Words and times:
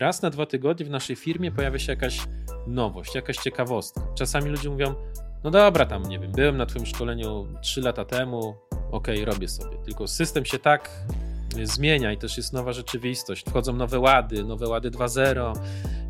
Raz 0.00 0.22
na 0.22 0.30
dwa 0.30 0.46
tygodnie 0.46 0.86
w 0.86 0.90
naszej 0.90 1.16
firmie 1.16 1.52
pojawia 1.52 1.78
się 1.78 1.92
jakaś 1.92 2.20
nowość, 2.66 3.14
jakaś 3.14 3.36
ciekawostka. 3.36 4.00
Czasami 4.14 4.50
ludzie 4.50 4.70
mówią, 4.70 4.94
no 5.44 5.50
dobra, 5.50 5.86
tam 5.86 6.02
nie 6.02 6.18
wiem, 6.18 6.32
byłem 6.32 6.56
na 6.56 6.66
Twoim 6.66 6.86
szkoleniu 6.86 7.46
3 7.62 7.80
lata 7.80 8.04
temu, 8.04 8.54
okej, 8.90 9.22
okay, 9.22 9.24
robię 9.24 9.48
sobie. 9.48 9.76
Tylko 9.84 10.08
system 10.08 10.44
się 10.44 10.58
tak 10.58 10.90
zmienia 11.62 12.12
i 12.12 12.18
też 12.18 12.36
jest 12.36 12.52
nowa 12.52 12.72
rzeczywistość. 12.72 13.44
Wchodzą 13.48 13.72
nowe 13.72 13.98
łady, 13.98 14.44
nowe 14.44 14.68
łady 14.68 14.90
2.0, 14.90 15.54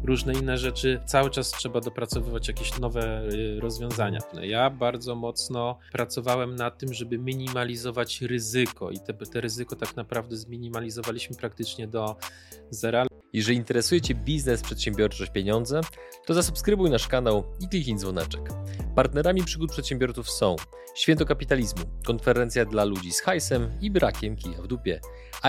różne 0.04 0.32
inne 0.32 0.58
rzeczy. 0.58 1.00
Cały 1.06 1.30
czas 1.30 1.50
trzeba 1.50 1.80
dopracowywać 1.80 2.48
jakieś 2.48 2.78
nowe 2.78 3.22
y, 3.28 3.60
rozwiązania. 3.60 4.18
Ja 4.42 4.70
bardzo 4.70 5.14
mocno 5.14 5.78
pracowałem 5.92 6.56
nad 6.56 6.78
tym, 6.78 6.94
żeby 6.94 7.18
minimalizować 7.18 8.22
ryzyko 8.22 8.90
i 8.90 8.98
te, 8.98 9.14
te 9.14 9.40
ryzyko 9.40 9.76
tak 9.76 9.96
naprawdę 9.96 10.36
zminimalizowaliśmy 10.36 11.36
praktycznie 11.36 11.88
do 11.88 12.16
zera. 12.70 13.09
Jeżeli 13.32 13.58
interesuje 13.58 14.00
Cię 14.00 14.14
biznes, 14.14 14.62
przedsiębiorczość, 14.62 15.32
pieniądze, 15.32 15.80
to 16.26 16.34
zasubskrybuj 16.34 16.90
nasz 16.90 17.08
kanał 17.08 17.44
i 17.60 17.68
kliknij 17.68 17.96
dzwoneczek. 17.96 18.40
Partnerami 18.94 19.44
przygód 19.44 19.70
przedsiębiorców 19.70 20.30
są 20.30 20.56
Święto 20.94 21.24
Kapitalizmu, 21.24 21.84
konferencja 22.06 22.64
dla 22.64 22.84
ludzi 22.84 23.12
z 23.12 23.20
hajsem 23.20 23.70
i 23.80 23.90
brakiem 23.90 24.36
kija 24.36 24.62
w 24.62 24.66
dupie, 24.66 25.00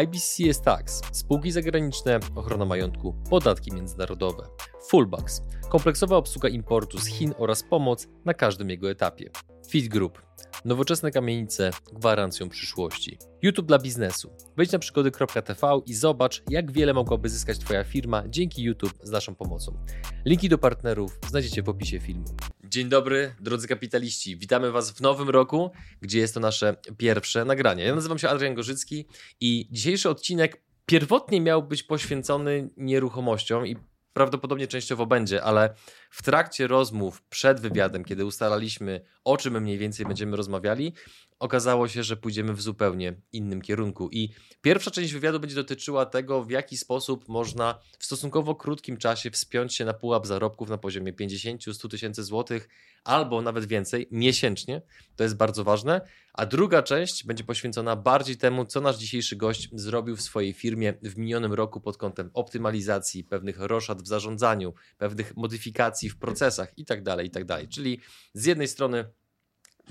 IBCS 0.04 0.62
Tax, 0.62 1.02
spółki 1.12 1.52
zagraniczne, 1.52 2.20
ochrona 2.36 2.66
majątku, 2.66 3.16
podatki 3.30 3.72
międzynarodowe, 3.72 4.48
Fullbacks, 4.88 5.44
kompleksowa 5.70 6.18
obsługa 6.18 6.50
importu 6.50 7.00
z 7.00 7.06
Chin 7.06 7.34
oraz 7.38 7.64
pomoc 7.64 8.08
na 8.26 8.34
każdym 8.34 8.70
jego 8.70 8.92
etapie, 8.92 9.30
Fit 9.70 9.88
Group, 9.88 10.22
Nowoczesne 10.66 11.12
kamienice 11.12 11.72
gwarancją 11.94 12.50
przyszłości. 12.50 13.18
YouTube 13.42 13.68
dla 13.68 13.80
biznesu. 13.80 14.32
Wejdź 14.58 14.72
na 14.72 14.80
przygody.tv 14.80 15.82
i 15.86 15.94
zobacz, 15.94 16.44
jak 16.50 16.72
wiele 16.72 16.94
mogłaby 16.94 17.30
zyskać 17.30 17.60
Twoja 17.60 17.84
firma 17.84 18.24
dzięki 18.28 18.64
YouTube 18.64 18.94
z 19.04 19.12
naszą 19.12 19.36
pomocą. 19.36 19.78
Linki 20.26 20.50
do 20.50 20.58
partnerów 20.58 21.20
znajdziecie 21.28 21.64
w 21.64 21.70
opisie 21.70 22.00
filmu. 22.00 22.26
Dzień 22.64 22.90
dobry, 22.90 23.36
drodzy 23.40 23.68
kapitaliści. 23.68 24.38
Witamy 24.38 24.72
Was 24.72 24.92
w 24.92 25.02
nowym 25.02 25.30
roku, 25.30 25.72
gdzie 26.02 26.20
jest 26.20 26.34
to 26.34 26.40
nasze 26.40 26.76
pierwsze 26.98 27.46
nagranie. 27.46 27.84
Ja 27.84 27.96
nazywam 27.96 28.18
się 28.18 28.30
Adrian 28.30 28.56
Gorzycki 28.56 29.06
i 29.40 29.68
dzisiejszy 29.72 30.10
odcinek 30.10 30.62
pierwotnie 30.86 31.42
miał 31.42 31.64
być 31.64 31.84
poświęcony 31.84 32.70
nieruchomościom 32.78 33.68
i 33.68 33.76
prawdopodobnie 34.14 34.68
częściowo 34.68 35.06
będzie, 35.06 35.44
ale 35.44 35.74
w 36.10 36.24
trakcie 36.24 36.68
rozmów 36.68 37.22
przed 37.22 37.60
wywiadem, 37.60 38.06
kiedy 38.06 38.26
ustalaliśmy, 38.26 39.02
o 39.24 39.38
czym 39.38 39.62
mniej 39.62 39.78
więcej 39.78 40.06
będziemy 40.06 40.38
rozmawiali, 40.38 40.94
okazało 41.42 41.88
się, 41.88 42.04
że 42.04 42.18
pójdziemy 42.18 42.54
w 42.54 42.62
zupełnie 42.62 43.14
innym 43.32 43.62
kierunku. 43.62 44.10
I 44.12 44.30
pierwsza 44.62 44.92
część 44.92 45.14
wywiadu 45.14 45.40
będzie 45.40 45.56
dotyczyła 45.56 46.06
tego, 46.06 46.44
w 46.44 46.50
jaki 46.50 46.78
sposób 46.78 47.28
można 47.28 47.80
w 48.00 48.06
stosunkowo 48.06 48.56
krótkim 48.56 48.98
czasie 48.98 49.32
wspiąć 49.32 49.76
się 49.76 49.86
na 49.86 49.94
pułap 49.94 50.28
zarobków 50.28 50.70
na 50.70 50.78
poziomie 50.78 51.14
50-100 51.14 51.90
tysięcy 51.90 52.24
złotych 52.24 52.70
albo 53.04 53.42
nawet 53.42 53.66
więcej 53.66 54.08
miesięcznie. 54.12 54.82
To 55.16 55.24
jest 55.24 55.36
bardzo 55.36 55.64
ważne. 55.64 56.02
A 56.34 56.46
druga 56.46 56.84
część 56.84 57.26
będzie 57.26 57.44
poświęcona 57.44 57.96
bardziej 57.96 58.38
temu, 58.38 58.66
co 58.66 58.82
nasz 58.82 58.98
dzisiejszy 58.98 59.36
gość 59.36 59.70
zrobił 59.74 60.16
w 60.16 60.22
swojej 60.22 60.54
firmie 60.54 60.94
w 61.04 61.18
minionym 61.18 61.54
roku 61.54 61.82
pod 61.82 61.98
kątem 61.98 62.30
optymalizacji, 62.34 63.24
pewnych 63.24 63.60
roszad 63.60 64.02
w 64.02 64.08
zarządzaniu, 64.08 64.74
pewnych 64.98 65.38
modyfikacji 65.38 66.10
w 66.10 66.18
procesach 66.18 66.78
itd. 66.78 67.16
Tak 67.16 67.26
itd. 67.26 67.46
Tak 67.46 67.70
Czyli 67.70 68.00
z 68.34 68.46
jednej 68.46 68.68
strony 68.68 69.06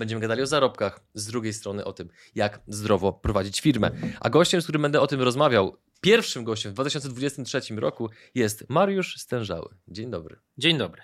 Będziemy 0.01 0.21
gadali 0.21 0.41
o 0.41 0.47
zarobkach, 0.47 0.99
z 1.13 1.25
drugiej 1.25 1.53
strony 1.53 1.85
o 1.85 1.93
tym, 1.93 2.09
jak 2.35 2.59
zdrowo 2.67 3.13
prowadzić 3.13 3.61
firmę. 3.61 3.91
A 4.19 4.29
gościem, 4.29 4.61
z 4.61 4.63
którym 4.63 4.81
będę 4.81 5.01
o 5.01 5.07
tym 5.07 5.21
rozmawiał, 5.21 5.77
pierwszym 6.01 6.43
gościem 6.43 6.71
w 6.71 6.75
2023 6.75 7.75
roku 7.75 8.09
jest 8.35 8.69
Mariusz 8.69 9.17
Stężały. 9.17 9.75
Dzień 9.87 10.11
dobry. 10.11 10.39
Dzień 10.57 10.77
dobry. 10.77 11.01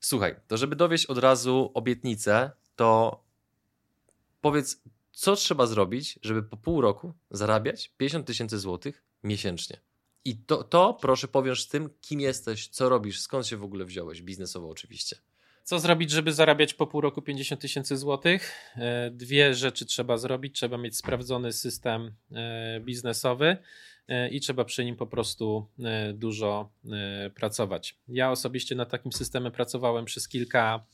Słuchaj, 0.00 0.36
to 0.48 0.56
żeby 0.56 0.76
dowieść 0.76 1.06
od 1.06 1.18
razu 1.18 1.70
obietnicę, 1.74 2.50
to 2.74 3.20
powiedz, 4.40 4.82
co 5.12 5.36
trzeba 5.36 5.66
zrobić, 5.66 6.18
żeby 6.22 6.42
po 6.42 6.56
pół 6.56 6.80
roku 6.80 7.14
zarabiać 7.30 7.94
50 7.96 8.26
tysięcy 8.26 8.58
złotych 8.58 9.02
miesięcznie. 9.24 9.80
I 10.24 10.36
to, 10.36 10.64
to 10.64 10.94
proszę 10.94 11.28
powiesz 11.28 11.62
z 11.62 11.68
tym, 11.68 11.90
kim 12.00 12.20
jesteś, 12.20 12.68
co 12.68 12.88
robisz, 12.88 13.20
skąd 13.20 13.46
się 13.46 13.56
w 13.56 13.64
ogóle 13.64 13.84
wziąłeś, 13.84 14.22
biznesowo 14.22 14.68
oczywiście. 14.68 15.16
Co 15.66 15.78
zrobić, 15.78 16.10
żeby 16.10 16.32
zarabiać 16.32 16.74
po 16.74 16.86
pół 16.86 17.00
roku 17.00 17.22
50 17.22 17.60
tysięcy 17.60 17.96
złotych? 17.96 18.52
E, 18.76 19.10
dwie 19.10 19.54
rzeczy 19.54 19.86
trzeba 19.86 20.16
zrobić. 20.16 20.56
Trzeba 20.56 20.78
mieć 20.78 20.96
sprawdzony 20.96 21.52
system 21.52 22.14
e, 22.32 22.80
biznesowy 22.80 23.56
e, 24.08 24.28
i 24.28 24.40
trzeba 24.40 24.64
przy 24.64 24.84
nim 24.84 24.96
po 24.96 25.06
prostu 25.06 25.66
dużo 26.14 26.70
pracować. 27.34 27.98
Ja 28.08 28.30
osobiście 28.30 28.74
nad 28.74 28.90
takim 28.90 29.12
systemem 29.12 29.52
pracowałem 29.52 30.04
przez 30.04 30.28
kilka 30.28 30.84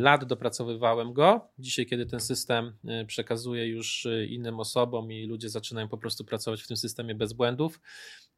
lat, 0.00 0.24
dopracowywałem 0.24 1.12
go. 1.12 1.48
Dzisiaj, 1.58 1.86
kiedy 1.86 2.06
ten 2.06 2.20
system 2.20 2.76
przekazuję 3.06 3.66
już 3.66 4.06
innym 4.28 4.60
osobom 4.60 5.12
i 5.12 5.26
ludzie 5.26 5.48
zaczynają 5.48 5.88
po 5.88 5.98
prostu 5.98 6.24
pracować 6.24 6.62
w 6.62 6.68
tym 6.68 6.76
systemie 6.76 7.14
bez 7.14 7.32
błędów, 7.32 7.80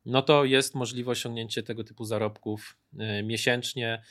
no 0.07 0.23
to 0.23 0.45
jest 0.45 0.75
możliwe 0.75 1.11
osiągnięcie 1.11 1.63
tego 1.63 1.85
typu 1.85 2.05
zarobków 2.05 2.77
miesięcznie 3.25 4.03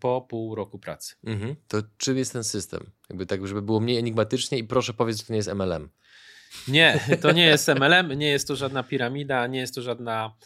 po 0.00 0.26
pół 0.28 0.54
roku 0.54 0.78
pracy. 0.78 1.14
Mhm. 1.24 1.56
To 1.68 1.82
czym 1.96 2.16
jest 2.16 2.32
ten 2.32 2.44
system? 2.44 2.90
Jakby 3.08 3.26
tak, 3.26 3.46
żeby 3.46 3.62
było 3.62 3.80
mniej 3.80 3.98
enigmatycznie 3.98 4.58
i 4.58 4.64
proszę 4.64 4.94
powiedzieć, 4.94 5.20
że 5.20 5.26
to 5.26 5.32
nie 5.32 5.36
jest 5.36 5.54
MLM. 5.54 5.88
Nie, 6.68 7.00
to 7.22 7.32
nie 7.32 7.46
jest 7.46 7.68
MLM, 7.68 8.12
nie 8.18 8.28
jest 8.28 8.48
to 8.48 8.56
żadna 8.56 8.82
piramida, 8.82 9.46
nie 9.46 9.58
jest 9.58 9.74
to 9.74 9.82
żadna 9.82 10.36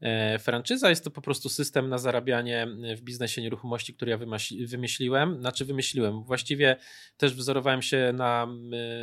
e, 0.00 0.38
franczyza, 0.38 0.90
jest 0.90 1.04
to 1.04 1.10
po 1.10 1.20
prostu 1.20 1.48
system 1.48 1.88
na 1.88 1.98
zarabianie 1.98 2.66
w 2.96 3.00
biznesie 3.00 3.42
nieruchomości, 3.42 3.94
który 3.94 4.10
ja 4.10 4.18
wymyśliłem. 4.66 5.40
Znaczy 5.40 5.64
wymyśliłem, 5.64 6.24
właściwie 6.24 6.76
też 7.16 7.34
wzorowałem 7.34 7.82
się 7.82 8.12
na, 8.14 8.48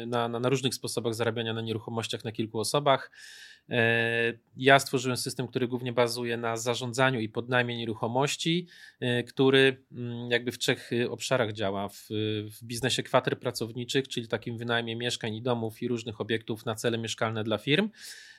na, 0.07 0.27
na 0.27 0.49
różnych 0.49 0.75
sposobach 0.75 1.13
zarabiania 1.13 1.53
na 1.53 1.61
nieruchomościach 1.61 2.23
na 2.23 2.31
kilku 2.31 2.59
osobach. 2.59 3.11
E, 3.69 4.33
ja 4.57 4.79
stworzyłem 4.79 5.17
system, 5.17 5.47
który 5.47 5.67
głównie 5.67 5.93
bazuje 5.93 6.37
na 6.37 6.57
zarządzaniu 6.57 7.19
i 7.19 7.29
podnajmie 7.29 7.77
nieruchomości, 7.77 8.67
e, 8.99 9.23
który 9.23 9.83
mm, 9.91 10.31
jakby 10.31 10.51
w 10.51 10.57
trzech 10.57 10.93
y, 10.93 11.11
obszarach 11.11 11.53
działa. 11.53 11.89
W, 11.89 12.07
w 12.59 12.63
biznesie 12.63 13.03
kwater 13.03 13.39
pracowniczych, 13.39 14.07
czyli 14.07 14.27
takim 14.27 14.57
wynajmie 14.57 14.95
mieszkań 14.95 15.35
i 15.35 15.41
domów 15.41 15.81
i 15.81 15.87
różnych 15.87 16.21
obiektów 16.21 16.65
na 16.65 16.75
cele 16.75 16.97
mieszkalne 16.97 17.43
dla 17.43 17.57
firm 17.57 17.89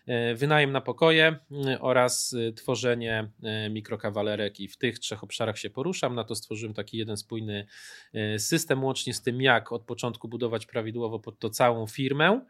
e, 0.07 0.35
wynajem 0.35 0.73
na 0.73 0.81
pokoje 0.81 1.37
y, 1.73 1.81
oraz 1.81 2.33
y, 2.33 2.53
tworzenie 2.53 3.31
mikrokawalerek 3.71 4.61
i 4.61 4.69
w 4.69 4.77
tych 4.77 4.99
trzech 4.99 5.25
obszarach 5.25 5.59
się 5.59 5.71
poruszam. 5.71 6.15
Na 6.15 6.25
to 6.25 6.35
stworzyłem 6.35 6.75
taki 6.75 6.99
jeden 6.99 7.17
spójny 7.17 7.67
system, 8.39 8.85
łącznie 8.85 9.15
z 9.15 9.23
tym, 9.23 9.43
jak 9.43 9.73
od 9.73 9.83
początku 9.83 10.29
budować 10.29 10.67
prawidłowo 10.67 11.19
pod 11.19 11.39
to 11.39 11.51
całą 11.51 11.87
firmę. 11.87 12.41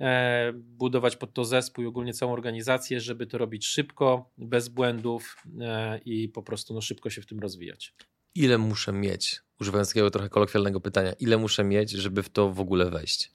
E, 0.00 0.52
budować 0.54 1.16
pod 1.16 1.32
to 1.32 1.44
zespół 1.44 1.84
i 1.84 1.86
ogólnie 1.86 2.12
całą 2.12 2.32
organizację, 2.32 3.00
żeby 3.00 3.26
to 3.26 3.38
robić 3.38 3.66
szybko, 3.66 4.30
bez 4.38 4.68
błędów 4.68 5.42
e, 5.60 5.98
i 6.04 6.28
po 6.28 6.42
prostu 6.42 6.74
no, 6.74 6.80
szybko 6.80 7.10
się 7.10 7.22
w 7.22 7.26
tym 7.26 7.40
rozwijać. 7.40 7.94
Ile 8.34 8.58
muszę 8.58 8.92
mieć, 8.92 9.40
używając 9.60 9.88
takiego 9.88 10.10
trochę 10.10 10.28
kolokwialnego 10.28 10.80
pytania, 10.80 11.12
ile 11.12 11.38
muszę 11.38 11.64
mieć, 11.64 11.90
żeby 11.90 12.22
w 12.22 12.28
to 12.28 12.52
w 12.52 12.60
ogóle 12.60 12.90
wejść? 12.90 13.30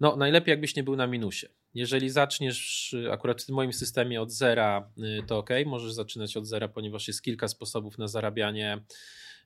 No, 0.00 0.16
najlepiej 0.16 0.52
jakbyś 0.52 0.76
nie 0.76 0.84
był 0.84 0.96
na 0.96 1.06
minusie. 1.06 1.46
Jeżeli 1.74 2.10
zaczniesz 2.10 2.94
akurat 3.10 3.42
w 3.42 3.48
moim 3.48 3.72
systemie 3.72 4.22
od 4.22 4.32
zera, 4.32 4.90
to 5.26 5.38
ok, 5.38 5.50
możesz 5.66 5.92
zaczynać 5.92 6.36
od 6.36 6.46
zera, 6.46 6.68
ponieważ 6.68 7.08
jest 7.08 7.22
kilka 7.22 7.48
sposobów 7.48 7.98
na 7.98 8.08
zarabianie 8.08 8.78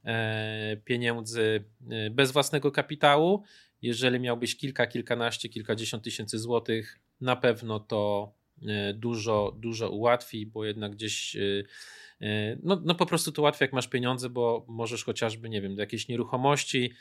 e, 0.04 0.76
pieniędzy 0.84 1.64
bez 2.10 2.32
własnego 2.32 2.72
kapitału. 2.72 3.42
Jeżeli 3.82 4.20
miałbyś 4.20 4.56
kilka, 4.56 4.86
kilkanaście, 4.86 5.48
kilkadziesiąt 5.48 6.04
tysięcy 6.04 6.38
złotych, 6.38 6.98
na 7.20 7.36
pewno 7.36 7.80
to 7.80 8.32
e, 8.68 8.94
dużo, 8.94 9.56
dużo 9.58 9.90
ułatwi, 9.90 10.46
bo 10.46 10.64
jednak 10.64 10.92
gdzieś 10.92 11.36
e, 11.36 11.40
e, 12.20 12.58
no, 12.62 12.82
no 12.84 12.94
po 12.94 13.06
prostu 13.06 13.32
to 13.32 13.42
łatwiej 13.42 13.66
jak 13.66 13.72
masz 13.72 13.88
pieniądze, 13.88 14.30
bo 14.30 14.64
możesz 14.68 15.04
chociażby, 15.04 15.48
nie 15.48 15.62
wiem, 15.62 15.74
do 15.74 15.82
jakiejś 15.82 16.08
nieruchomości, 16.08 16.92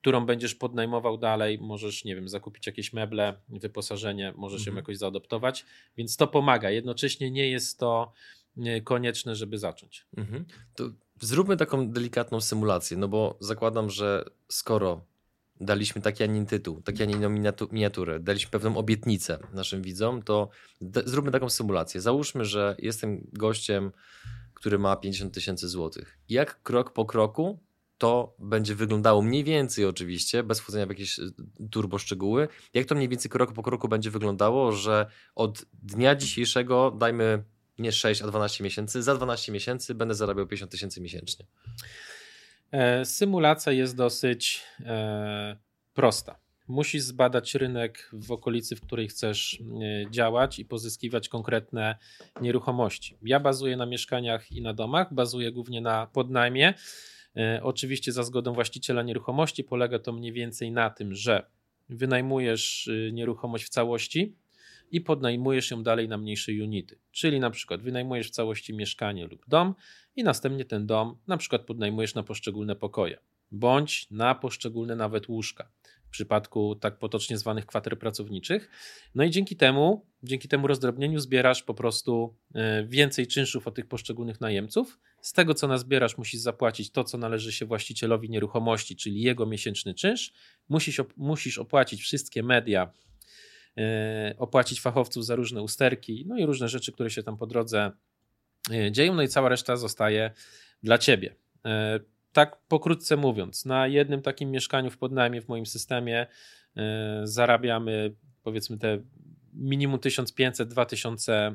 którą 0.00 0.26
będziesz 0.26 0.54
podnajmował 0.54 1.18
dalej, 1.18 1.58
możesz, 1.58 2.04
nie 2.04 2.14
wiem, 2.14 2.28
zakupić 2.28 2.66
jakieś 2.66 2.92
meble, 2.92 3.34
wyposażenie, 3.48 4.32
możesz 4.36 4.60
mhm. 4.60 4.74
ją 4.74 4.80
jakoś 4.80 4.96
zaadoptować, 4.96 5.64
więc 5.96 6.16
to 6.16 6.26
pomaga. 6.26 6.70
Jednocześnie 6.70 7.30
nie 7.30 7.50
jest 7.50 7.78
to 7.78 8.12
konieczne, 8.84 9.34
żeby 9.34 9.58
zacząć. 9.58 10.06
Mhm. 10.16 10.44
To 10.74 10.90
zróbmy 11.20 11.56
taką 11.56 11.90
delikatną 11.90 12.40
symulację, 12.40 12.96
no 12.96 13.08
bo 13.08 13.36
zakładam, 13.40 13.90
że 13.90 14.24
skoro 14.48 15.04
daliśmy 15.60 16.02
taki, 16.02 16.24
a 16.24 16.44
tytuł, 16.48 16.82
taki, 16.82 17.02
a 17.02 17.06
miniaturę, 17.72 18.20
daliśmy 18.20 18.50
pewną 18.50 18.76
obietnicę 18.76 19.38
naszym 19.52 19.82
widzom, 19.82 20.22
to 20.22 20.48
zróbmy 20.80 21.32
taką 21.32 21.50
symulację. 21.50 22.00
Załóżmy, 22.00 22.44
że 22.44 22.76
jestem 22.78 23.26
gościem, 23.32 23.92
który 24.54 24.78
ma 24.78 24.96
50 24.96 25.34
tysięcy 25.34 25.68
złotych. 25.68 26.18
Jak 26.28 26.62
krok 26.62 26.92
po 26.92 27.04
kroku 27.04 27.58
to 27.98 28.34
będzie 28.38 28.74
wyglądało 28.74 29.22
mniej 29.22 29.44
więcej 29.44 29.84
oczywiście, 29.84 30.42
bez 30.42 30.60
wchodzenia 30.60 30.86
w 30.86 30.88
jakieś 30.88 31.18
y, 31.18 31.32
turbo 31.70 31.98
szczegóły, 31.98 32.48
jak 32.74 32.86
to 32.86 32.94
mniej 32.94 33.08
więcej 33.08 33.30
krok 33.30 33.52
po 33.52 33.62
kroku 33.62 33.88
będzie 33.88 34.10
wyglądało, 34.10 34.72
że 34.72 35.06
od 35.34 35.64
dnia 35.72 36.14
dzisiejszego, 36.14 36.90
dajmy 36.90 37.44
nie 37.78 37.92
6, 37.92 38.22
a 38.22 38.26
12 38.26 38.64
miesięcy, 38.64 39.02
za 39.02 39.14
12 39.14 39.52
miesięcy 39.52 39.94
będę 39.94 40.14
zarabiał 40.14 40.46
50 40.46 40.72
tysięcy 40.72 41.00
miesięcznie? 41.00 41.46
E, 42.72 43.04
symulacja 43.04 43.72
jest 43.72 43.96
dosyć 43.96 44.62
e, 44.80 45.56
prosta. 45.94 46.38
Musisz 46.68 47.02
zbadać 47.02 47.54
rynek 47.54 48.10
w 48.12 48.32
okolicy, 48.32 48.76
w 48.76 48.80
której 48.80 49.08
chcesz 49.08 49.60
e, 49.60 50.10
działać 50.10 50.58
i 50.58 50.64
pozyskiwać 50.64 51.28
konkretne 51.28 51.96
nieruchomości. 52.40 53.18
Ja 53.22 53.40
bazuję 53.40 53.76
na 53.76 53.86
mieszkaniach 53.86 54.52
i 54.52 54.62
na 54.62 54.74
domach, 54.74 55.14
bazuję 55.14 55.52
głównie 55.52 55.80
na 55.80 56.06
podnajmie. 56.06 56.74
Oczywiście 57.62 58.12
za 58.12 58.22
zgodą 58.22 58.52
właściciela 58.52 59.02
nieruchomości 59.02 59.64
polega 59.64 59.98
to 59.98 60.12
mniej 60.12 60.32
więcej 60.32 60.72
na 60.72 60.90
tym, 60.90 61.14
że 61.14 61.46
wynajmujesz 61.88 62.90
nieruchomość 63.12 63.64
w 63.64 63.68
całości 63.68 64.36
i 64.90 65.00
podnajmujesz 65.00 65.70
ją 65.70 65.82
dalej 65.82 66.08
na 66.08 66.18
mniejsze 66.18 66.52
unity. 66.52 66.98
Czyli 67.10 67.40
na 67.40 67.50
przykład 67.50 67.82
wynajmujesz 67.82 68.28
w 68.28 68.30
całości 68.30 68.74
mieszkanie 68.74 69.26
lub 69.26 69.48
dom 69.48 69.74
i 70.16 70.24
następnie 70.24 70.64
ten 70.64 70.86
dom 70.86 71.16
na 71.26 71.36
przykład 71.36 71.62
podnajmujesz 71.62 72.14
na 72.14 72.22
poszczególne 72.22 72.76
pokoje 72.76 73.18
bądź 73.50 74.10
na 74.10 74.34
poszczególne 74.34 74.96
nawet 74.96 75.28
łóżka 75.28 75.70
w 76.08 76.10
przypadku 76.10 76.74
tak 76.74 76.98
potocznie 76.98 77.38
zwanych 77.38 77.66
kwater 77.66 77.98
pracowniczych. 77.98 78.70
No 79.14 79.24
i 79.24 79.30
dzięki 79.30 79.56
temu, 79.56 80.06
dzięki 80.22 80.48
temu 80.48 80.66
rozdrobnieniu 80.66 81.20
zbierasz 81.20 81.62
po 81.62 81.74
prostu 81.74 82.34
e, 82.54 82.84
więcej 82.84 83.26
czynszów 83.26 83.66
od 83.66 83.74
tych 83.74 83.86
poszczególnych 83.86 84.40
najemców. 84.40 84.98
Z 85.20 85.32
tego, 85.32 85.54
co 85.54 85.68
nazbierasz, 85.68 86.18
musisz 86.18 86.40
zapłacić 86.40 86.90
to, 86.90 87.04
co 87.04 87.18
należy 87.18 87.52
się 87.52 87.66
właścicielowi 87.66 88.30
nieruchomości, 88.30 88.96
czyli 88.96 89.20
jego 89.20 89.46
miesięczny 89.46 89.94
czynsz. 89.94 90.32
Musisz, 90.68 91.00
musisz 91.16 91.58
opłacić 91.58 92.02
wszystkie 92.02 92.42
media, 92.42 92.92
opłacić 94.38 94.80
fachowców 94.80 95.24
za 95.24 95.36
różne 95.36 95.62
usterki, 95.62 96.24
no 96.28 96.38
i 96.38 96.46
różne 96.46 96.68
rzeczy, 96.68 96.92
które 96.92 97.10
się 97.10 97.22
tam 97.22 97.36
po 97.36 97.46
drodze 97.46 97.90
e, 98.70 98.92
dzieją, 98.92 99.14
no 99.14 99.22
i 99.22 99.28
cała 99.28 99.48
reszta 99.48 99.76
zostaje 99.76 100.30
dla 100.82 100.98
ciebie 100.98 101.34
tak 102.32 102.56
pokrótce 102.68 103.16
mówiąc, 103.16 103.64
na 103.64 103.86
jednym 103.86 104.22
takim 104.22 104.50
mieszkaniu 104.50 104.90
w 104.90 104.98
podnajmie 104.98 105.40
w 105.42 105.48
moim 105.48 105.66
systemie 105.66 106.26
zarabiamy 107.24 108.14
powiedzmy 108.42 108.78
te 108.78 108.98
minimum 109.52 109.98
1500-2000 109.98 111.54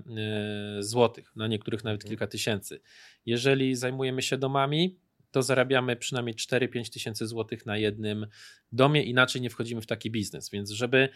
yy, 0.76 0.84
zł, 0.84 1.24
na 1.36 1.48
niektórych 1.48 1.84
nawet 1.84 2.04
kilka 2.04 2.28
tysięcy. 2.28 2.82
Jeżeli 3.26 3.76
zajmujemy 3.76 4.22
się 4.22 4.38
domami, 4.38 5.00
to 5.32 5.44
zarabiamy 5.44 5.96
przynajmniej 5.96 6.36
4-5 6.36 6.94
tysięcy 6.94 7.28
złotych 7.28 7.66
na 7.66 7.78
jednym 7.78 8.28
domie, 8.72 9.04
inaczej 9.04 9.42
nie 9.42 9.50
wchodzimy 9.50 9.82
w 9.82 9.86
taki 9.86 10.12
biznes. 10.12 10.50
Więc 10.50 10.72
żeby 10.72 11.10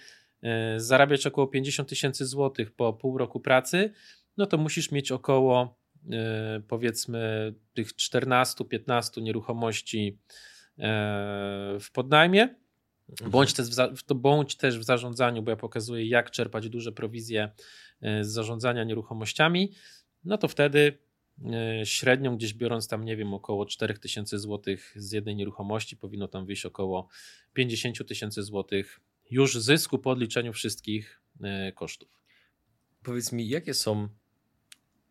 zarabiać 0.78 1.28
około 1.28 1.48
50 1.48 1.90
tysięcy 1.90 2.26
złotych 2.26 2.72
po 2.72 2.94
pół 2.94 3.18
roku 3.18 3.40
pracy, 3.40 3.94
no 4.38 4.46
to 4.46 4.58
musisz 4.58 4.92
mieć 4.92 5.12
około 5.12 5.78
E, 6.12 6.62
powiedzmy 6.68 7.54
tych 7.74 7.94
14-15 7.94 9.22
nieruchomości 9.22 10.18
e, 10.78 11.78
w 11.80 11.92
podnajmie, 11.94 12.56
mhm. 13.10 13.32
bądź 13.32 13.54
też, 13.54 13.70
w, 13.70 14.14
bądź 14.14 14.56
też 14.56 14.80
w 14.80 14.84
zarządzaniu, 14.84 15.44
bo 15.44 15.52
ja 15.52 15.58
pokazuję, 15.58 16.06
jak 16.06 16.32
czerpać 16.32 16.70
duże 16.70 16.92
prowizje 16.92 17.52
e, 18.02 18.24
z 18.24 18.28
zarządzania 18.28 18.84
nieruchomościami, 18.84 19.72
no 20.24 20.38
to 20.38 20.48
wtedy 20.48 20.98
średnią 21.84 22.38
gdzieś 22.38 22.54
biorąc 22.54 22.88
tam, 22.88 23.06
nie 23.06 23.16
wiem, 23.16 23.34
około 23.34 23.66
4000 23.66 24.40
zł 24.40 24.76
z 24.96 25.12
jednej 25.12 25.36
nieruchomości, 25.36 25.98
powinno 25.98 26.28
tam 26.28 26.46
wyjść 26.46 26.66
około 26.66 27.08
50 27.54 28.08
tysięcy 28.08 28.44
złotych 28.44 29.00
już 29.32 29.60
zysku 29.60 30.00
po 30.00 30.10
odliczeniu 30.10 30.54
wszystkich 30.54 31.22
kosztów. 31.76 32.10
Powiedz 33.04 33.32
mi, 33.32 33.50
jakie 33.50 33.74
są 33.74 34.10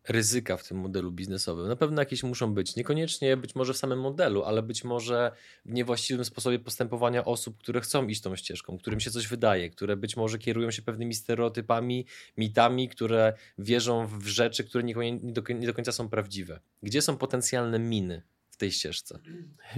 ryzyka 0.07 0.57
w 0.57 0.67
tym 0.67 0.77
modelu 0.77 1.11
biznesowym. 1.11 1.67
Na 1.67 1.75
pewno 1.75 2.01
jakieś 2.01 2.23
muszą 2.23 2.53
być. 2.53 2.75
Niekoniecznie 2.75 3.37
być 3.37 3.55
może 3.55 3.73
w 3.73 3.77
samym 3.77 3.99
modelu, 3.99 4.43
ale 4.43 4.63
być 4.63 4.83
może 4.83 5.31
w 5.65 5.73
niewłaściwym 5.73 6.25
sposobie 6.25 6.59
postępowania 6.59 7.25
osób, 7.25 7.57
które 7.57 7.81
chcą 7.81 8.07
iść 8.07 8.21
tą 8.21 8.35
ścieżką, 8.35 8.77
którym 8.77 8.99
się 8.99 9.11
coś 9.11 9.27
wydaje, 9.27 9.69
które 9.69 9.97
być 9.97 10.17
może 10.17 10.37
kierują 10.37 10.71
się 10.71 10.81
pewnymi 10.81 11.13
stereotypami, 11.13 12.05
mitami, 12.37 12.89
które 12.89 13.33
wierzą 13.57 14.07
w 14.07 14.27
rzeczy, 14.27 14.63
które 14.63 14.83
nie 14.83 15.67
do 15.67 15.73
końca 15.73 15.91
są 15.91 16.09
prawdziwe. 16.09 16.59
Gdzie 16.83 17.01
są 17.01 17.17
potencjalne 17.17 17.79
miny? 17.79 18.21
Tej 18.57 18.71
ścieżce? 18.71 19.19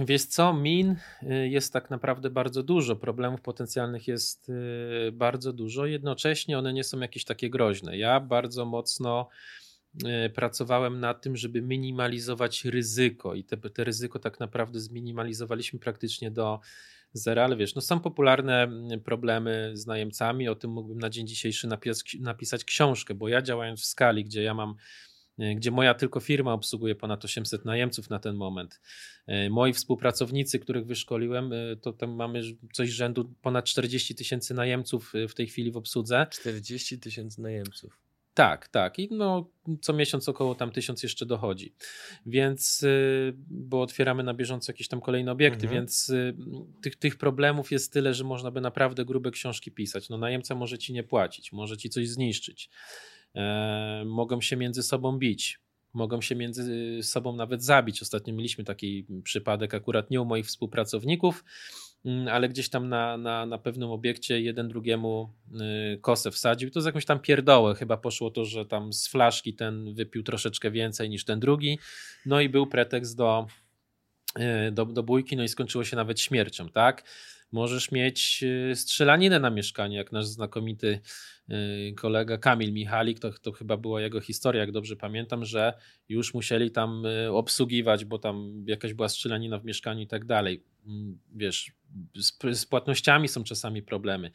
Wiesz 0.00 0.24
co, 0.24 0.52
min 0.52 0.96
y, 1.22 1.48
jest 1.48 1.72
tak 1.72 1.90
naprawdę 1.90 2.30
bardzo 2.30 2.62
dużo, 2.62 2.96
problemów 2.96 3.40
potencjalnych 3.40 4.08
jest 4.08 4.48
y, 4.48 5.12
bardzo 5.12 5.52
dużo, 5.52 5.86
jednocześnie 5.86 6.58
one 6.58 6.72
nie 6.72 6.84
są 6.84 7.00
jakieś 7.00 7.24
takie 7.24 7.50
groźne. 7.50 7.98
Ja 7.98 8.20
bardzo 8.20 8.64
mocno 8.64 9.28
E, 10.04 10.30
pracowałem 10.30 11.00
nad 11.00 11.22
tym, 11.22 11.36
żeby 11.36 11.62
minimalizować 11.62 12.64
ryzyko 12.64 13.34
i 13.34 13.44
te, 13.44 13.56
te 13.56 13.84
ryzyko 13.84 14.18
tak 14.18 14.40
naprawdę 14.40 14.80
zminimalizowaliśmy 14.80 15.78
praktycznie 15.78 16.30
do 16.30 16.60
zera, 17.12 17.44
ale 17.44 17.56
wiesz, 17.56 17.74
no 17.74 17.80
są 17.80 18.00
popularne 18.00 18.68
problemy 19.04 19.70
z 19.74 19.86
najemcami, 19.86 20.48
o 20.48 20.54
tym 20.54 20.70
mógłbym 20.70 20.98
na 20.98 21.10
dzień 21.10 21.26
dzisiejszy 21.26 21.66
napis, 21.66 22.04
napisać 22.20 22.64
książkę, 22.64 23.14
bo 23.14 23.28
ja 23.28 23.42
działając 23.42 23.80
w 23.80 23.84
skali, 23.84 24.24
gdzie 24.24 24.42
ja 24.42 24.54
mam 24.54 24.74
gdzie 25.56 25.70
moja 25.70 25.94
tylko 25.94 26.20
firma 26.20 26.52
obsługuje 26.52 26.94
ponad 26.94 27.24
800 27.24 27.64
najemców 27.64 28.10
na 28.10 28.18
ten 28.18 28.36
moment. 28.36 28.80
E, 29.26 29.50
moi 29.50 29.72
współpracownicy, 29.72 30.58
których 30.58 30.86
wyszkoliłem, 30.86 31.50
to 31.82 31.92
tam 31.92 32.10
mamy 32.10 32.42
coś 32.72 32.90
rzędu 32.90 33.34
ponad 33.42 33.64
40 33.64 34.14
tysięcy 34.14 34.54
najemców 34.54 35.12
w 35.28 35.34
tej 35.34 35.46
chwili 35.46 35.70
w 35.70 35.76
obsłudze. 35.76 36.26
40 36.30 36.98
tysięcy 36.98 37.42
najemców. 37.42 38.00
Tak, 38.34 38.68
tak. 38.68 38.98
I 38.98 39.08
no, 39.10 39.50
co 39.80 39.92
miesiąc 39.92 40.28
około 40.28 40.54
tam 40.54 40.70
tysiąc 40.70 41.02
jeszcze 41.02 41.26
dochodzi. 41.26 41.74
Więc, 42.26 42.86
bo 43.48 43.82
otwieramy 43.82 44.22
na 44.22 44.34
bieżąco 44.34 44.72
jakieś 44.72 44.88
tam 44.88 45.00
kolejne 45.00 45.32
obiekty, 45.32 45.62
mhm. 45.62 45.74
więc 45.74 46.12
tych, 46.82 46.96
tych 46.96 47.16
problemów 47.16 47.72
jest 47.72 47.92
tyle, 47.92 48.14
że 48.14 48.24
można 48.24 48.50
by 48.50 48.60
naprawdę 48.60 49.04
grube 49.04 49.30
książki 49.30 49.70
pisać. 49.70 50.08
No, 50.08 50.18
najemca 50.18 50.54
może 50.54 50.78
ci 50.78 50.92
nie 50.92 51.02
płacić, 51.02 51.52
może 51.52 51.76
ci 51.76 51.90
coś 51.90 52.08
zniszczyć. 52.08 52.70
E, 53.34 54.02
mogą 54.06 54.40
się 54.40 54.56
między 54.56 54.82
sobą 54.82 55.18
bić. 55.18 55.60
Mogą 55.92 56.20
się 56.20 56.34
między 56.34 56.98
sobą 57.02 57.36
nawet 57.36 57.64
zabić. 57.64 58.02
Ostatnio 58.02 58.34
mieliśmy 58.34 58.64
taki 58.64 59.06
przypadek 59.24 59.74
akurat 59.74 60.10
nie 60.10 60.20
u 60.20 60.24
moich 60.24 60.46
współpracowników, 60.46 61.44
Mm, 62.04 62.28
ale 62.28 62.48
gdzieś 62.48 62.68
tam 62.68 62.88
na, 62.88 63.16
na, 63.16 63.46
na 63.46 63.58
pewnym 63.58 63.90
obiekcie 63.90 64.40
jeden 64.40 64.68
drugiemu 64.68 65.32
y, 65.94 65.98
kosę 65.98 66.30
wsadził. 66.30 66.70
To 66.70 66.80
z 66.80 66.84
jakąś 66.84 67.04
tam 67.04 67.20
pierdołę 67.20 67.74
chyba 67.74 67.96
poszło 67.96 68.30
to, 68.30 68.44
że 68.44 68.66
tam 68.66 68.92
z 68.92 69.08
flaszki 69.08 69.54
ten 69.54 69.94
wypił 69.94 70.22
troszeczkę 70.22 70.70
więcej 70.70 71.10
niż 71.10 71.24
ten 71.24 71.40
drugi. 71.40 71.78
No 72.26 72.40
i 72.40 72.48
był 72.48 72.66
pretekst 72.66 73.16
do, 73.16 73.46
do, 74.72 74.84
do 74.86 75.02
bójki, 75.02 75.36
no 75.36 75.42
i 75.42 75.48
skończyło 75.48 75.84
się 75.84 75.96
nawet 75.96 76.20
śmiercią, 76.20 76.68
tak? 76.68 77.04
Możesz 77.52 77.92
mieć 77.92 78.44
y, 78.72 78.76
strzelaninę 78.76 79.40
na 79.40 79.50
mieszkaniu, 79.50 79.96
jak 79.96 80.12
nasz 80.12 80.26
znakomity 80.26 81.00
kolega 81.96 82.38
Kamil 82.38 82.72
Michalik, 82.72 83.18
to, 83.18 83.32
to 83.32 83.52
chyba 83.52 83.76
była 83.76 84.00
jego 84.00 84.20
historia, 84.20 84.60
jak 84.60 84.72
dobrze 84.72 84.96
pamiętam, 84.96 85.44
że 85.44 85.72
już 86.08 86.34
musieli 86.34 86.70
tam 86.70 87.02
obsługiwać, 87.30 88.04
bo 88.04 88.18
tam 88.18 88.64
jakaś 88.66 88.94
była 88.94 89.08
strzelanina 89.08 89.58
w 89.58 89.64
mieszkaniu 89.64 90.00
i 90.00 90.06
tak 90.06 90.24
dalej. 90.24 90.64
Mm, 90.86 91.18
wiesz, 91.34 91.72
z, 92.16 92.32
z 92.58 92.66
płatnościami 92.66 93.28
są 93.28 93.44
czasami 93.44 93.82
problemy. 93.82 94.30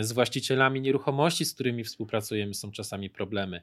Z 0.00 0.12
właścicielami 0.12 0.80
nieruchomości, 0.80 1.44
z 1.44 1.54
którymi 1.54 1.84
współpracujemy, 1.84 2.54
są 2.54 2.70
czasami 2.70 3.10
problemy. 3.10 3.62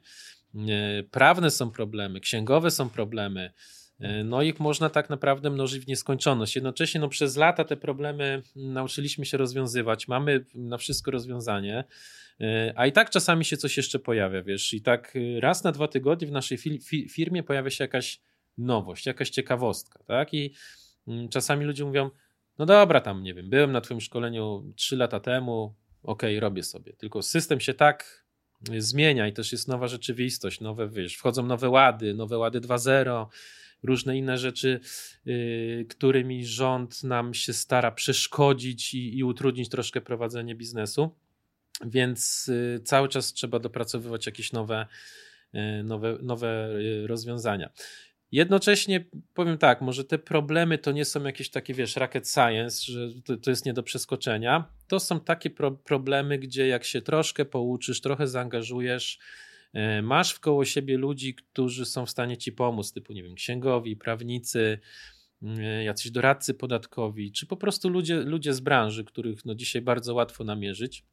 Prawne 1.10 1.50
są 1.50 1.70
problemy, 1.70 2.20
księgowe 2.20 2.70
są 2.70 2.90
problemy. 2.90 3.52
E, 4.00 4.24
no 4.24 4.42
ich 4.42 4.60
można 4.60 4.90
tak 4.90 5.10
naprawdę 5.10 5.50
mnożyć 5.50 5.84
w 5.84 5.88
nieskończoność. 5.88 6.54
Jednocześnie 6.54 7.00
no, 7.00 7.08
przez 7.08 7.36
lata 7.36 7.64
te 7.64 7.76
problemy 7.76 8.42
nauczyliśmy 8.56 9.26
się 9.26 9.36
rozwiązywać. 9.36 10.08
Mamy 10.08 10.44
na 10.54 10.78
wszystko 10.78 11.10
rozwiązanie, 11.10 11.84
a 12.76 12.86
i 12.86 12.92
tak 12.92 13.10
czasami 13.10 13.44
się 13.44 13.56
coś 13.56 13.76
jeszcze 13.76 13.98
pojawia, 13.98 14.42
wiesz. 14.42 14.74
I 14.74 14.82
tak 14.82 15.14
raz 15.40 15.64
na 15.64 15.72
dwa 15.72 15.88
tygodnie 15.88 16.26
w 16.28 16.32
naszej 16.32 16.58
firmie 17.10 17.42
pojawia 17.42 17.70
się 17.70 17.84
jakaś 17.84 18.20
nowość, 18.58 19.06
jakaś 19.06 19.30
ciekawostka, 19.30 20.04
tak? 20.06 20.34
I 20.34 20.54
mm, 21.08 21.28
czasami 21.28 21.64
ludzie 21.64 21.84
mówią, 21.84 22.10
no 22.58 22.66
dobra, 22.66 23.00
tam 23.00 23.22
nie 23.22 23.34
wiem, 23.34 23.50
byłem 23.50 23.72
na 23.72 23.80
Twoim 23.80 24.00
szkoleniu 24.00 24.72
3 24.76 24.96
lata 24.96 25.20
temu, 25.20 25.74
okej, 26.02 26.36
okay, 26.36 26.40
robię 26.40 26.62
sobie. 26.62 26.92
Tylko 26.92 27.22
system 27.22 27.60
się 27.60 27.74
tak 27.74 28.24
zmienia 28.78 29.28
i 29.28 29.32
też 29.32 29.52
jest 29.52 29.68
nowa 29.68 29.88
rzeczywistość, 29.88 30.60
nowe, 30.60 30.88
wiesz, 30.88 31.16
wchodzą 31.16 31.46
nowe 31.46 31.68
łady, 31.68 32.14
nowe 32.14 32.38
łady 32.38 32.60
2.0, 32.60 33.26
różne 33.82 34.16
inne 34.16 34.38
rzeczy, 34.38 34.80
yy, 35.24 35.86
którymi 35.88 36.46
rząd 36.46 37.04
nam 37.04 37.34
się 37.34 37.52
stara 37.52 37.92
przeszkodzić 37.92 38.94
i, 38.94 39.18
i 39.18 39.24
utrudnić 39.24 39.68
troszkę 39.68 40.00
prowadzenie 40.00 40.54
biznesu. 40.54 41.10
Więc 41.86 42.46
yy, 42.46 42.80
cały 42.84 43.08
czas 43.08 43.32
trzeba 43.32 43.58
dopracowywać 43.58 44.26
jakieś 44.26 44.52
nowe, 44.52 44.86
yy, 45.52 45.82
nowe, 45.84 46.18
nowe 46.22 46.68
y, 46.76 47.06
rozwiązania. 47.06 47.70
Jednocześnie 48.32 49.04
powiem 49.34 49.58
tak, 49.58 49.80
może 49.80 50.04
te 50.04 50.18
problemy 50.18 50.78
to 50.78 50.92
nie 50.92 51.04
są 51.04 51.24
jakieś 51.24 51.50
takie, 51.50 51.74
wiesz, 51.74 51.96
rocket 51.96 52.28
science, 52.28 52.92
że 52.92 53.08
to, 53.24 53.36
to 53.36 53.50
jest 53.50 53.66
nie 53.66 53.72
do 53.72 53.82
przeskoczenia. 53.82 54.64
To 54.88 55.00
są 55.00 55.20
takie 55.20 55.50
pro 55.50 55.70
problemy, 55.70 56.38
gdzie 56.38 56.66
jak 56.66 56.84
się 56.84 57.02
troszkę 57.02 57.44
pouczysz, 57.44 58.00
trochę 58.00 58.28
zaangażujesz, 58.28 59.18
masz 60.02 60.32
w 60.32 60.40
koło 60.40 60.64
siebie 60.64 60.98
ludzi, 60.98 61.34
którzy 61.34 61.86
są 61.86 62.06
w 62.06 62.10
stanie 62.10 62.36
ci 62.36 62.52
pomóc, 62.52 62.92
typu, 62.92 63.12
nie 63.12 63.22
wiem, 63.22 63.34
księgowi, 63.34 63.96
prawnicy, 63.96 64.78
e, 65.42 65.84
jacyś 65.84 66.10
doradcy 66.10 66.54
podatkowi, 66.54 67.32
czy 67.32 67.46
po 67.46 67.56
prostu 67.56 67.88
ludzie, 67.88 68.16
ludzie 68.16 68.54
z 68.54 68.60
branży, 68.60 69.04
których 69.04 69.44
no 69.44 69.54
dzisiaj 69.54 69.82
bardzo 69.82 70.14
łatwo 70.14 70.44
namierzyć, 70.44 71.04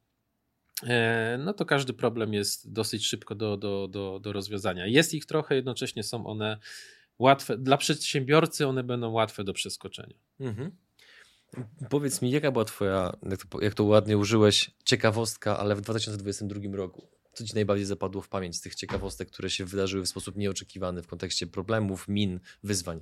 no 1.39 1.53
to 1.53 1.65
każdy 1.65 1.93
problem 1.93 2.33
jest 2.33 2.71
dosyć 2.71 3.07
szybko 3.07 3.35
do, 3.35 3.57
do, 3.57 3.87
do, 3.87 4.19
do 4.19 4.33
rozwiązania. 4.33 4.87
Jest 4.87 5.13
ich 5.13 5.25
trochę, 5.25 5.55
jednocześnie 5.55 6.03
są 6.03 6.25
one 6.25 6.57
łatwe, 7.19 7.57
dla 7.57 7.77
przedsiębiorcy 7.77 8.67
one 8.67 8.83
będą 8.83 9.11
łatwe 9.11 9.43
do 9.43 9.53
przeskoczenia. 9.53 10.15
Mhm. 10.39 10.71
Powiedz 11.89 12.21
mi, 12.21 12.31
jaka 12.31 12.51
była 12.51 12.65
twoja, 12.65 13.13
jak 13.29 13.45
to, 13.45 13.61
jak 13.61 13.73
to 13.73 13.83
ładnie 13.83 14.17
użyłeś, 14.17 14.71
ciekawostka, 14.85 15.59
ale 15.59 15.75
w 15.75 15.81
2022 15.81 16.77
roku? 16.77 17.07
Co 17.38 17.44
ci 17.44 17.56
najbardziej 17.56 17.86
zapadło 17.86 18.22
w 18.22 18.29
pamięć 18.29 18.56
z 18.56 18.62
tych 18.62 18.75
ciekawostek, 18.75 19.32
które 19.32 19.50
się 19.50 19.65
wydarzyły 19.65 20.06
w 20.06 20.10
sposób 20.10 20.38
nieoczekiwany 20.38 21.01
w 21.03 21.08
kontekście 21.08 21.48
problemów, 21.48 22.08
min, 22.08 22.39
wyzwań? 22.63 23.01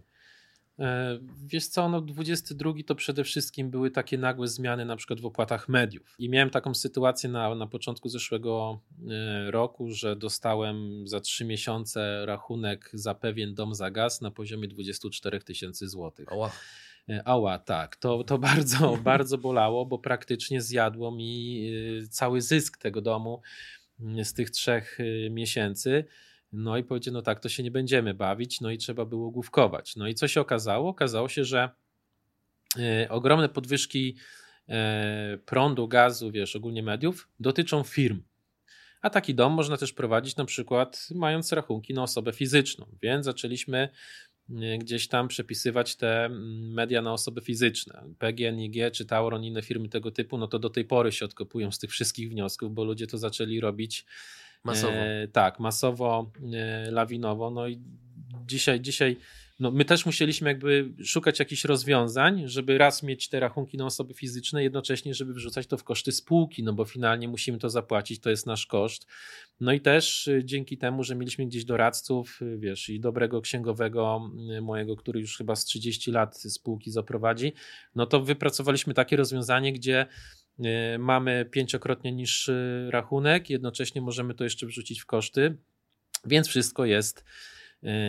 E, 0.79 1.19
wiesz 1.45 1.67
co, 1.67 1.89
no 1.89 2.01
22 2.01 2.73
to 2.85 2.95
przede 2.95 3.23
wszystkim 3.23 3.69
były 3.69 3.91
takie 3.91 4.17
nagłe 4.17 4.47
zmiany 4.47 4.85
na 4.85 4.95
przykład 4.95 5.21
w 5.21 5.25
opłatach 5.25 5.69
mediów. 5.69 6.15
I 6.19 6.29
miałem 6.29 6.49
taką 6.49 6.73
sytuację 6.73 7.29
na, 7.29 7.55
na 7.55 7.67
początku 7.67 8.09
zeszłego 8.09 8.79
e, 9.09 9.51
roku, 9.51 9.91
że 9.91 10.15
dostałem 10.15 11.07
za 11.07 11.19
3 11.19 11.45
miesiące 11.45 12.25
rachunek 12.25 12.89
za 12.93 13.15
pewien 13.15 13.55
dom 13.55 13.75
za 13.75 13.91
gaz 13.91 14.21
na 14.21 14.31
poziomie 14.31 14.67
24 14.67 15.39
tysięcy 15.39 15.87
złotych. 15.87 16.31
Oła. 16.31 16.51
E, 17.09 17.27
ała, 17.27 17.59
tak. 17.59 17.95
To, 17.95 18.23
to 18.23 18.37
bardzo, 18.37 18.97
bardzo 19.03 19.37
bolało, 19.37 19.85
bo 19.85 19.99
praktycznie 19.99 20.61
zjadło 20.61 21.11
mi 21.11 21.69
cały 22.09 22.41
zysk 22.41 22.77
tego 22.77 23.01
domu 23.01 23.41
z 23.99 24.33
tych 24.33 24.49
trzech 24.49 24.97
miesięcy. 25.29 26.05
No 26.51 26.77
i 26.77 26.83
powiedział, 26.83 27.13
no 27.13 27.21
tak, 27.21 27.39
to 27.39 27.49
się 27.49 27.63
nie 27.63 27.71
będziemy 27.71 28.13
bawić, 28.13 28.61
no 28.61 28.71
i 28.71 28.77
trzeba 28.77 29.05
było 29.05 29.31
główkować. 29.31 29.95
No 29.95 30.07
i 30.07 30.15
co 30.15 30.27
się 30.27 30.41
okazało? 30.41 30.89
Okazało 30.89 31.29
się, 31.29 31.45
że 31.45 31.69
y, 32.77 33.09
ogromne 33.09 33.49
podwyżki 33.49 34.17
y, 34.69 34.73
prądu, 35.37 35.87
gazu, 35.87 36.31
wiesz, 36.31 36.55
ogólnie 36.55 36.83
mediów 36.83 37.29
dotyczą 37.39 37.83
firm. 37.83 38.23
A 39.01 39.09
taki 39.09 39.35
dom 39.35 39.53
można 39.53 39.77
też 39.77 39.93
prowadzić 39.93 40.35
na 40.35 40.45
przykład 40.45 41.07
mając 41.15 41.51
rachunki 41.51 41.93
na 41.93 42.03
osobę 42.03 42.33
fizyczną, 42.33 42.85
więc 43.01 43.25
zaczęliśmy 43.25 43.89
gdzieś 44.79 45.07
tam 45.07 45.27
przepisywać 45.27 45.95
te 45.95 46.25
mm, 46.25 46.73
media 46.73 47.01
na 47.01 47.13
osoby 47.13 47.41
fizyczne. 47.41 48.03
PGNiG 48.19 48.91
czy 48.91 49.05
Tauron, 49.05 49.43
inne 49.43 49.61
firmy 49.61 49.89
tego 49.89 50.11
typu, 50.11 50.37
no 50.37 50.47
to 50.47 50.59
do 50.59 50.69
tej 50.69 50.85
pory 50.85 51.11
się 51.11 51.25
odkopują 51.25 51.71
z 51.71 51.79
tych 51.79 51.91
wszystkich 51.91 52.29
wniosków, 52.29 52.73
bo 52.73 52.83
ludzie 52.83 53.07
to 53.07 53.17
zaczęli 53.17 53.59
robić 53.59 54.05
Masowo. 54.65 54.93
E, 54.93 55.27
tak, 55.27 55.59
masowo, 55.59 56.31
e, 56.53 56.91
lawinowo. 56.91 57.51
No 57.51 57.67
i 57.67 57.79
dzisiaj, 58.47 58.81
dzisiaj 58.81 59.17
no 59.59 59.71
my 59.71 59.85
też 59.85 60.05
musieliśmy 60.05 60.49
jakby 60.49 60.93
szukać 61.03 61.39
jakichś 61.39 61.63
rozwiązań, 61.63 62.43
żeby 62.45 62.77
raz 62.77 63.03
mieć 63.03 63.29
te 63.29 63.39
rachunki 63.39 63.77
na 63.77 63.85
osoby 63.85 64.13
fizyczne, 64.13 64.63
jednocześnie, 64.63 65.13
żeby 65.13 65.33
wrzucać 65.33 65.67
to 65.67 65.77
w 65.77 65.83
koszty 65.83 66.11
spółki, 66.11 66.63
no 66.63 66.73
bo 66.73 66.85
finalnie 66.85 67.27
musimy 67.27 67.57
to 67.57 67.69
zapłacić, 67.69 68.19
to 68.19 68.29
jest 68.29 68.45
nasz 68.45 68.65
koszt. 68.65 69.07
No 69.59 69.73
i 69.73 69.81
też 69.81 70.27
y, 70.27 70.41
dzięki 70.45 70.77
temu, 70.77 71.03
że 71.03 71.15
mieliśmy 71.15 71.45
gdzieś 71.45 71.65
doradców, 71.65 72.41
y, 72.41 72.57
wiesz, 72.57 72.89
i 72.89 72.99
dobrego 72.99 73.41
księgowego 73.41 74.31
y, 74.57 74.61
mojego, 74.61 74.95
który 74.95 75.19
już 75.19 75.37
chyba 75.37 75.55
z 75.55 75.65
30 75.65 76.11
lat 76.11 76.37
spółki 76.37 76.91
zaprowadzi, 76.91 77.53
no 77.95 78.05
to 78.05 78.21
wypracowaliśmy 78.21 78.93
takie 78.93 79.15
rozwiązanie, 79.15 79.73
gdzie 79.73 80.05
mamy 80.99 81.45
pięciokrotnie 81.51 82.11
niższy 82.11 82.87
rachunek, 82.89 83.49
jednocześnie 83.49 84.01
możemy 84.01 84.33
to 84.33 84.43
jeszcze 84.43 84.65
wrzucić 84.65 85.01
w 85.01 85.05
koszty, 85.05 85.57
więc 86.25 86.47
wszystko 86.47 86.85
jest, 86.85 87.23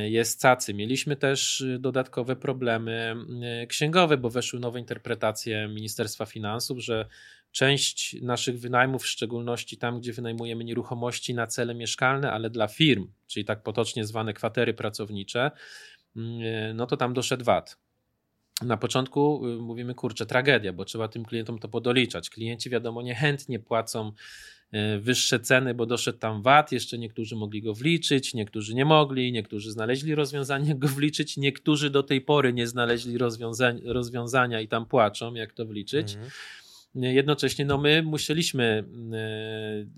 jest 0.08 0.42
cacy. 0.42 0.74
Mieliśmy 0.74 1.16
też 1.16 1.64
dodatkowe 1.78 2.36
problemy 2.36 3.14
y, 3.62 3.66
księgowe, 3.66 4.16
bo 4.16 4.30
weszły 4.30 4.60
nowe 4.60 4.78
interpretacje 4.78 5.68
Ministerstwa 5.68 6.26
Finansów, 6.26 6.78
że 6.78 7.06
część 7.52 8.16
naszych 8.22 8.60
wynajmów, 8.60 9.02
w 9.02 9.06
szczególności 9.06 9.76
tam, 9.76 10.00
gdzie 10.00 10.12
wynajmujemy 10.12 10.64
nieruchomości 10.64 11.34
na 11.34 11.46
cele 11.46 11.74
mieszkalne, 11.74 12.32
ale 12.32 12.50
dla 12.50 12.68
firm, 12.68 13.08
czyli 13.26 13.44
tak 13.44 13.62
potocznie 13.62 14.04
zwane 14.04 14.34
kwatery 14.34 14.74
pracownicze, 14.74 15.50
no 16.74 16.86
to 16.86 16.96
tam 16.96 17.14
doszedł 17.14 17.44
VAT 17.44 17.76
na 18.62 18.76
początku 18.76 19.46
y, 19.46 19.58
mówimy, 19.62 19.94
kurczę, 19.94 20.26
tragedia, 20.26 20.72
bo 20.72 20.84
trzeba 20.84 21.08
tym 21.08 21.24
klientom 21.24 21.58
to 21.58 21.68
podoliczać. 21.68 22.30
Klienci, 22.30 22.70
wiadomo, 22.70 23.02
niechętnie 23.02 23.58
płacą 23.58 24.08
y, 24.08 24.12
wyższe 25.00 25.40
ceny, 25.40 25.74
bo 25.74 25.86
doszedł 25.86 26.18
tam 26.18 26.42
VAT, 26.42 26.72
jeszcze 26.72 26.98
niektórzy 26.98 27.36
mogli 27.36 27.62
go 27.62 27.74
wliczyć, 27.74 28.34
niektórzy 28.34 28.74
nie 28.74 28.84
mogli, 28.84 29.32
niektórzy 29.32 29.70
znaleźli 29.70 30.14
rozwiązanie 30.14 30.74
go 30.74 30.88
wliczyć, 30.88 31.36
niektórzy 31.36 31.90
do 31.90 32.02
tej 32.02 32.20
pory 32.20 32.52
nie 32.52 32.66
znaleźli 32.66 33.18
rozwiązań, 33.18 33.80
rozwiązania 33.84 34.60
i 34.60 34.68
tam 34.68 34.86
płaczą, 34.86 35.34
jak 35.34 35.52
to 35.52 35.66
wliczyć. 35.66 36.14
Mhm. 36.14 36.30
Jednocześnie 36.94 37.64
no 37.64 37.78
my 37.78 38.02
musieliśmy, 38.02 38.84
y, 39.14 39.88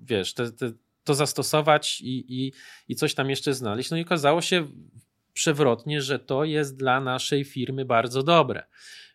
wiesz, 0.00 0.34
te, 0.34 0.52
te, 0.52 0.72
to 1.04 1.14
zastosować 1.14 2.00
i, 2.00 2.24
i, 2.28 2.52
i 2.88 2.94
coś 2.94 3.14
tam 3.14 3.30
jeszcze 3.30 3.54
znaleźć. 3.54 3.90
No 3.90 3.96
i 3.96 4.02
okazało 4.02 4.40
się 4.40 4.66
przewrotnie, 5.34 6.02
że 6.02 6.18
to 6.18 6.44
jest 6.44 6.76
dla 6.76 7.00
naszej 7.00 7.44
firmy 7.44 7.84
bardzo 7.84 8.22
dobre, 8.22 8.66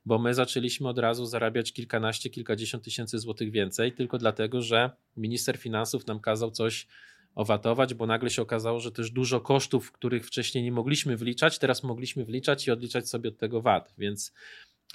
bo 0.06 0.20
my 0.20 0.34
zaczęliśmy 0.34 0.90
od 0.90 1.00
razu 1.00 1.26
zarabiać 1.26 1.74
kilkanaście, 1.74 2.30
kilkadziesiąt 2.30 2.84
tysięcy 2.84 3.20
złotych 3.20 3.52
więcej, 3.52 3.94
tylko 3.94 4.18
dlatego, 4.18 4.62
że 4.62 4.92
minister 5.18 5.58
finansów 5.58 6.08
nam 6.08 6.20
kazał 6.20 6.52
coś 6.52 6.88
owatować, 7.36 7.94
bo 7.94 8.06
nagle 8.06 8.30
się 8.30 8.42
okazało, 8.42 8.80
że 8.80 8.92
też 8.92 9.12
dużo 9.12 9.42
kosztów, 9.42 9.92
których 9.92 10.28
wcześniej 10.28 10.64
nie 10.64 10.72
mogliśmy 10.72 11.18
wliczać, 11.18 11.60
teraz 11.60 11.84
mogliśmy 11.84 12.26
wliczać 12.26 12.68
i 12.68 12.72
odliczać 12.72 13.10
sobie 13.10 13.30
od 13.30 13.38
tego 13.38 13.62
VAT, 13.62 13.94
więc 13.98 14.34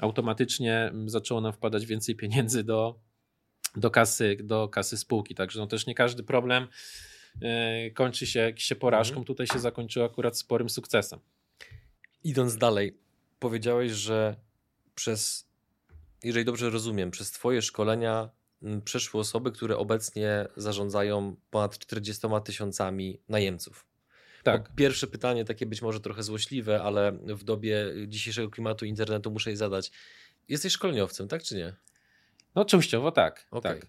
automatycznie 0.01 0.93
zaczęło 1.07 1.41
nam 1.41 1.53
wpadać 1.53 1.87
więcej 1.87 2.17
pieniędzy 2.17 2.65
do, 2.65 2.99
do, 3.77 3.91
kasy, 3.91 4.37
do 4.43 4.69
kasy 4.69 4.97
spółki. 4.97 5.35
Także 5.35 5.61
no 5.61 5.67
też 5.67 5.87
nie 5.87 5.95
każdy 5.95 6.23
problem 6.23 6.69
kończy 7.95 8.27
się, 8.27 8.53
się 8.57 8.75
porażką. 8.77 9.17
Mhm. 9.17 9.25
Tutaj 9.25 9.47
się 9.47 9.59
zakończyło 9.59 10.07
akurat 10.07 10.39
sporym 10.39 10.71
sukcesem. 10.71 11.21
Idąc 12.25 12.57
dalej, 12.57 12.99
powiedziałeś, 13.39 13.93
że 13.93 14.37
przez, 14.95 15.49
jeżeli 16.25 16.45
dobrze 16.45 16.71
rozumiem, 16.71 17.11
przez 17.11 17.31
Twoje 17.31 17.63
szkolenia 17.63 18.31
przeszły 18.85 19.21
osoby, 19.21 19.53
które 19.53 19.77
obecnie 19.77 20.47
zarządzają 20.57 21.37
ponad 21.51 21.79
40 21.79 22.27
tysiącami 22.45 23.21
najemców. 23.29 23.87
Tak. 24.43 24.75
Pierwsze 24.75 25.07
pytanie, 25.07 25.45
takie 25.45 25.67
być 25.67 25.83
może 25.83 26.01
trochę 26.01 26.23
złośliwe, 26.23 26.83
ale 26.83 27.13
w 27.13 27.45
dobie 27.45 27.87
dzisiejszego 28.09 28.51
klimatu 28.51 28.85
internetu 28.85 29.31
muszę 29.31 29.51
je 29.51 29.57
zadać. 29.57 29.93
Jesteś 30.49 30.73
szkoleniowcem, 30.73 31.29
tak 31.29 31.43
czy 31.43 31.57
nie? 31.57 31.73
No, 32.55 32.65
częściowo 32.65 33.13
tak. 33.13 33.47
Okay. 33.51 33.75
tak. 33.75 33.87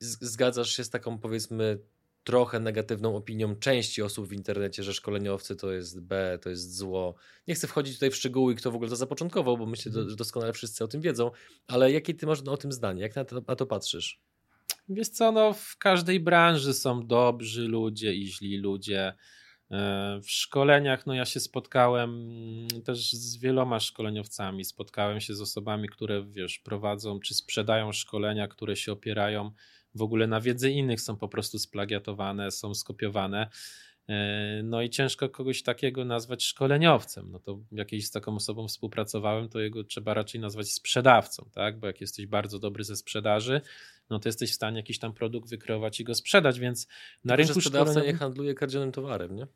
Zgadzasz 0.00 0.76
się 0.76 0.84
z 0.84 0.90
taką, 0.90 1.18
powiedzmy, 1.18 1.78
trochę 2.28 2.60
negatywną 2.60 3.16
opinią 3.16 3.56
części 3.56 4.02
osób 4.02 4.28
w 4.28 4.32
internecie, 4.32 4.82
że 4.82 4.94
szkoleniowcy 4.94 5.56
to 5.56 5.72
jest 5.72 6.00
B, 6.00 6.38
to 6.42 6.50
jest 6.50 6.76
zło. 6.76 7.14
Nie 7.46 7.54
chcę 7.54 7.66
wchodzić 7.66 7.94
tutaj 7.94 8.10
w 8.10 8.16
szczegóły, 8.16 8.54
kto 8.54 8.70
w 8.70 8.74
ogóle 8.74 8.90
to 8.90 8.96
zapoczątkował, 8.96 9.58
bo 9.58 9.66
myślę, 9.66 9.92
że 9.92 10.16
doskonale 10.16 10.52
wszyscy 10.52 10.84
o 10.84 10.88
tym 10.88 11.00
wiedzą, 11.00 11.30
ale 11.66 11.92
jakie 11.92 12.14
ty 12.14 12.26
masz 12.26 12.40
o 12.40 12.56
tym 12.56 12.72
zdanie? 12.72 13.02
Jak 13.02 13.16
na 13.16 13.24
to, 13.24 13.40
na 13.48 13.56
to 13.56 13.66
patrzysz? 13.66 14.20
Wiesz 14.88 15.08
co, 15.08 15.32
no 15.32 15.52
w 15.52 15.76
każdej 15.78 16.20
branży 16.20 16.74
są 16.74 17.06
dobrzy 17.06 17.68
ludzie 17.68 18.14
i 18.14 18.26
źli 18.26 18.58
ludzie. 18.58 19.14
E, 19.70 20.20
w 20.22 20.30
szkoleniach, 20.30 21.06
no 21.06 21.14
ja 21.14 21.24
się 21.24 21.40
spotkałem 21.40 22.10
mm, 22.10 22.82
też 22.82 23.12
z 23.12 23.36
wieloma 23.36 23.80
szkoleniowcami, 23.80 24.64
spotkałem 24.64 25.20
się 25.20 25.34
z 25.34 25.40
osobami, 25.40 25.88
które 25.88 26.26
wiesz, 26.26 26.58
prowadzą 26.58 27.20
czy 27.20 27.34
sprzedają 27.34 27.92
szkolenia, 27.92 28.48
które 28.48 28.76
się 28.76 28.92
opierają 28.92 29.50
w 29.94 30.02
ogóle 30.02 30.26
na 30.26 30.40
wiedzy 30.40 30.70
innych 30.70 31.00
są 31.00 31.16
po 31.16 31.28
prostu 31.28 31.58
splagiatowane, 31.58 32.50
są 32.50 32.74
skopiowane. 32.74 33.48
E, 34.08 34.62
no 34.64 34.82
i 34.82 34.90
ciężko 34.90 35.28
kogoś 35.28 35.62
takiego 35.62 36.04
nazwać 36.04 36.44
szkoleniowcem. 36.44 37.30
No 37.30 37.38
to 37.38 37.58
jakiejś 37.72 38.06
z 38.06 38.10
taką 38.10 38.34
osobą 38.34 38.68
współpracowałem, 38.68 39.48
to 39.48 39.60
jego 39.60 39.84
trzeba 39.84 40.14
raczej 40.14 40.40
nazwać 40.40 40.72
sprzedawcą, 40.72 41.50
tak? 41.54 41.78
Bo 41.78 41.86
jak 41.86 42.00
jesteś 42.00 42.26
bardzo 42.26 42.58
dobry 42.58 42.84
ze 42.84 42.96
sprzedaży, 42.96 43.60
no 44.10 44.18
to 44.18 44.28
jesteś 44.28 44.50
w 44.50 44.54
stanie 44.54 44.76
jakiś 44.76 44.98
tam 44.98 45.12
produkt 45.12 45.50
wykreować 45.50 46.00
i 46.00 46.04
go 46.04 46.14
sprzedać, 46.14 46.60
więc 46.60 46.88
na 47.24 47.36
Tylko, 47.36 47.36
rynku 47.36 47.60
sprzedawca 47.60 47.90
szkoleniowym... 47.90 48.14
nie 48.14 48.18
handluje 48.18 48.54
kradzionym 48.54 48.92
towarem, 48.92 49.36
nie? 49.36 49.46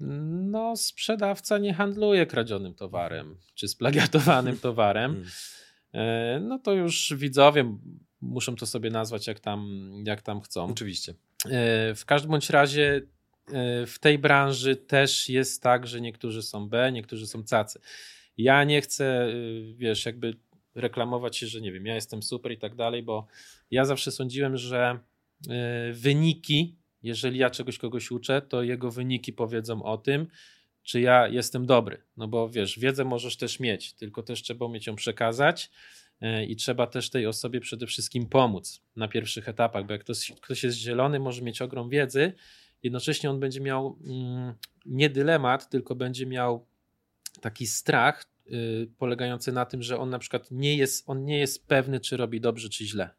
No, 0.00 0.76
sprzedawca 0.76 1.58
nie 1.58 1.74
handluje 1.74 2.26
kradzionym 2.26 2.74
towarem, 2.74 3.36
czy 3.54 3.68
splagiatowanym 3.68 4.58
towarem. 4.68 5.12
Hmm. 5.12 5.30
E, 5.92 6.40
no 6.40 6.58
to 6.58 6.72
już 6.72 7.14
widzowie 7.16 7.76
muszą 8.20 8.56
to 8.56 8.66
sobie 8.66 8.90
nazwać 8.90 9.26
jak 9.26 9.40
tam, 9.40 9.90
jak 10.06 10.22
tam 10.22 10.40
chcą. 10.40 10.64
Oczywiście. 10.64 11.14
E, 11.44 11.94
w 11.94 12.04
każdym 12.06 12.30
bądź 12.30 12.50
razie 12.50 13.02
e, 13.48 13.86
w 13.86 13.98
tej 13.98 14.18
branży 14.18 14.76
też 14.76 15.28
jest 15.28 15.62
tak, 15.62 15.86
że 15.86 16.00
niektórzy 16.00 16.42
są 16.42 16.68
B, 16.68 16.92
niektórzy 16.92 17.26
są 17.26 17.44
cacy. 17.44 17.80
Ja 18.36 18.64
nie 18.64 18.80
chcę, 18.80 19.24
e, 19.24 19.32
wiesz, 19.74 20.06
jakby 20.06 20.36
reklamować 20.74 21.36
się, 21.36 21.46
że 21.46 21.60
nie 21.60 21.72
wiem, 21.72 21.86
ja 21.86 21.94
jestem 21.94 22.22
super 22.22 22.52
i 22.52 22.58
tak 22.58 22.74
dalej, 22.74 23.02
bo 23.02 23.26
ja 23.70 23.84
zawsze 23.84 24.10
sądziłem, 24.10 24.56
że 24.56 24.98
wyniki 25.92 26.76
jeżeli 27.06 27.38
ja 27.38 27.50
czegoś 27.50 27.78
kogoś 27.78 28.10
uczę, 28.10 28.42
to 28.42 28.62
jego 28.62 28.90
wyniki 28.90 29.32
powiedzą 29.32 29.82
o 29.82 29.98
tym, 29.98 30.26
czy 30.82 31.00
ja 31.00 31.28
jestem 31.28 31.66
dobry. 31.66 32.02
No 32.16 32.28
bo 32.28 32.48
wiesz, 32.48 32.78
wiedzę 32.78 33.04
możesz 33.04 33.36
też 33.36 33.60
mieć, 33.60 33.92
tylko 33.92 34.22
też 34.22 34.42
trzeba 34.42 34.66
umieć 34.66 34.86
ją 34.86 34.96
przekazać 34.96 35.70
i 36.48 36.56
trzeba 36.56 36.86
też 36.86 37.10
tej 37.10 37.26
osobie 37.26 37.60
przede 37.60 37.86
wszystkim 37.86 38.26
pomóc 38.26 38.82
na 38.96 39.08
pierwszych 39.08 39.48
etapach, 39.48 39.86
bo 39.86 39.92
jak 39.92 40.00
ktoś, 40.00 40.32
ktoś 40.40 40.64
jest 40.64 40.76
zielony, 40.76 41.18
może 41.20 41.42
mieć 41.42 41.62
ogrom 41.62 41.88
wiedzy, 41.88 42.32
jednocześnie 42.82 43.30
on 43.30 43.40
będzie 43.40 43.60
miał 43.60 43.98
mm, 44.06 44.54
nie 44.86 45.10
dylemat, 45.10 45.70
tylko 45.70 45.94
będzie 45.94 46.26
miał 46.26 46.66
taki 47.40 47.66
strach 47.66 48.24
y, 48.46 48.88
polegający 48.98 49.52
na 49.52 49.64
tym, 49.64 49.82
że 49.82 49.98
on 49.98 50.10
na 50.10 50.18
przykład 50.18 50.50
nie 50.50 50.76
jest, 50.76 51.04
on 51.06 51.24
nie 51.24 51.38
jest 51.38 51.66
pewny, 51.66 52.00
czy 52.00 52.16
robi 52.16 52.40
dobrze, 52.40 52.68
czy 52.68 52.84
źle. 52.84 53.10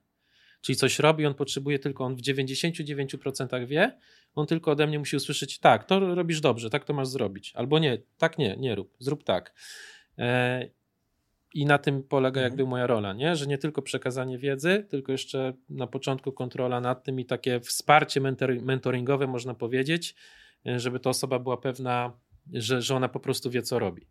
Czyli 0.62 0.76
coś 0.76 1.00
robi, 1.00 1.26
on 1.26 1.34
potrzebuje 1.34 1.80
tylko, 1.80 2.06
on 2.06 2.16
w 2.16 2.22
99% 2.22 3.68
wie, 3.68 3.98
on 4.36 4.48
tylko 4.48 4.72
ode 4.72 4.88
mnie 4.88 5.00
musi 5.00 5.16
usłyszeć, 5.16 5.60
tak, 5.60 5.84
to 5.86 6.16
robisz 6.16 6.42
dobrze, 6.42 6.70
tak 6.70 6.86
to 6.86 6.94
masz 6.94 7.08
zrobić. 7.08 7.52
Albo 7.56 7.80
nie, 7.80 7.98
tak 8.18 8.38
nie, 8.38 8.56
nie 8.58 8.76
rób, 8.76 8.96
zrób 9.00 9.24
tak. 9.24 9.54
E, 11.58 11.62
I 11.62 11.66
na 11.66 11.78
tym 11.78 12.04
polega 12.04 12.42
mhm. 12.42 12.52
jakby 12.52 12.66
moja 12.70 12.88
rola, 12.88 13.14
nie? 13.14 13.36
że 13.36 13.48
nie 13.48 13.58
tylko 13.58 13.82
przekazanie 13.82 14.38
wiedzy, 14.38 14.86
tylko 14.90 15.12
jeszcze 15.12 15.54
na 15.70 15.88
początku 15.88 16.32
kontrola 16.32 16.82
nad 16.82 17.04
tym 17.04 17.20
i 17.20 17.26
takie 17.26 17.60
wsparcie 17.60 18.22
mentoringowe, 18.62 19.28
można 19.28 19.54
powiedzieć, 19.54 20.16
e, 20.66 20.80
żeby 20.80 21.00
ta 21.00 21.10
osoba 21.10 21.40
była 21.40 21.58
pewna, 21.58 22.20
że, 22.54 22.82
że 22.82 22.96
ona 22.96 23.10
po 23.10 23.20
prostu 23.20 23.50
wie, 23.50 23.62
co 23.62 23.80
robi. 23.80 24.08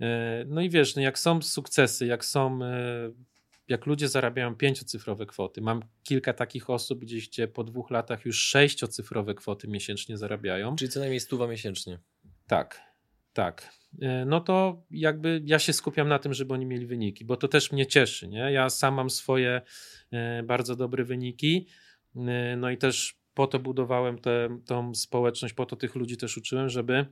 E, 0.00 0.44
no 0.46 0.60
i 0.60 0.70
wiesz, 0.70 0.96
no 0.96 1.02
jak 1.02 1.18
są 1.18 1.42
sukcesy, 1.42 2.06
jak 2.06 2.24
są 2.24 2.58
jak 3.68 3.86
ludzie 3.86 4.08
zarabiają 4.08 4.54
pięciocyfrowe 4.54 5.26
kwoty, 5.26 5.60
mam 5.60 5.82
kilka 6.02 6.32
takich 6.32 6.70
osób 6.70 7.00
gdzieś, 7.00 7.28
gdzie 7.28 7.48
po 7.48 7.64
dwóch 7.64 7.90
latach 7.90 8.24
już 8.24 8.42
sześciocyfrowe 8.42 9.34
kwoty 9.34 9.68
miesięcznie 9.68 10.18
zarabiają. 10.18 10.76
Czyli 10.76 10.90
co 10.90 11.00
najmniej 11.00 11.20
stuwa 11.20 11.46
miesięcznie. 11.46 11.98
Tak, 12.46 12.91
tak. 13.32 13.68
E, 14.02 14.24
no 14.24 14.40
to 14.40 14.82
jakby 14.90 15.42
ja 15.44 15.58
się 15.58 15.72
skupiam 15.72 16.08
na 16.08 16.18
tym, 16.18 16.34
żeby 16.34 16.54
oni 16.54 16.66
mieli 16.66 16.86
wyniki, 16.86 17.24
bo 17.24 17.36
to 17.36 17.48
też 17.48 17.72
mnie 17.72 17.86
cieszy, 17.86 18.28
nie? 18.28 18.52
Ja 18.52 18.70
sam 18.70 18.94
mam 18.94 19.10
swoje 19.10 19.62
e, 20.12 20.42
bardzo 20.42 20.76
dobre 20.76 21.04
wyniki, 21.04 21.66
e, 22.16 22.56
no 22.56 22.70
i 22.70 22.78
też 22.78 23.22
po 23.34 23.46
to 23.46 23.58
budowałem 23.58 24.18
tę 24.18 24.58
tą 24.66 24.94
społeczność, 24.94 25.54
po 25.54 25.66
to 25.66 25.76
tych 25.76 25.94
ludzi 25.94 26.16
też 26.16 26.36
uczyłem, 26.36 26.68
żeby 26.68 27.06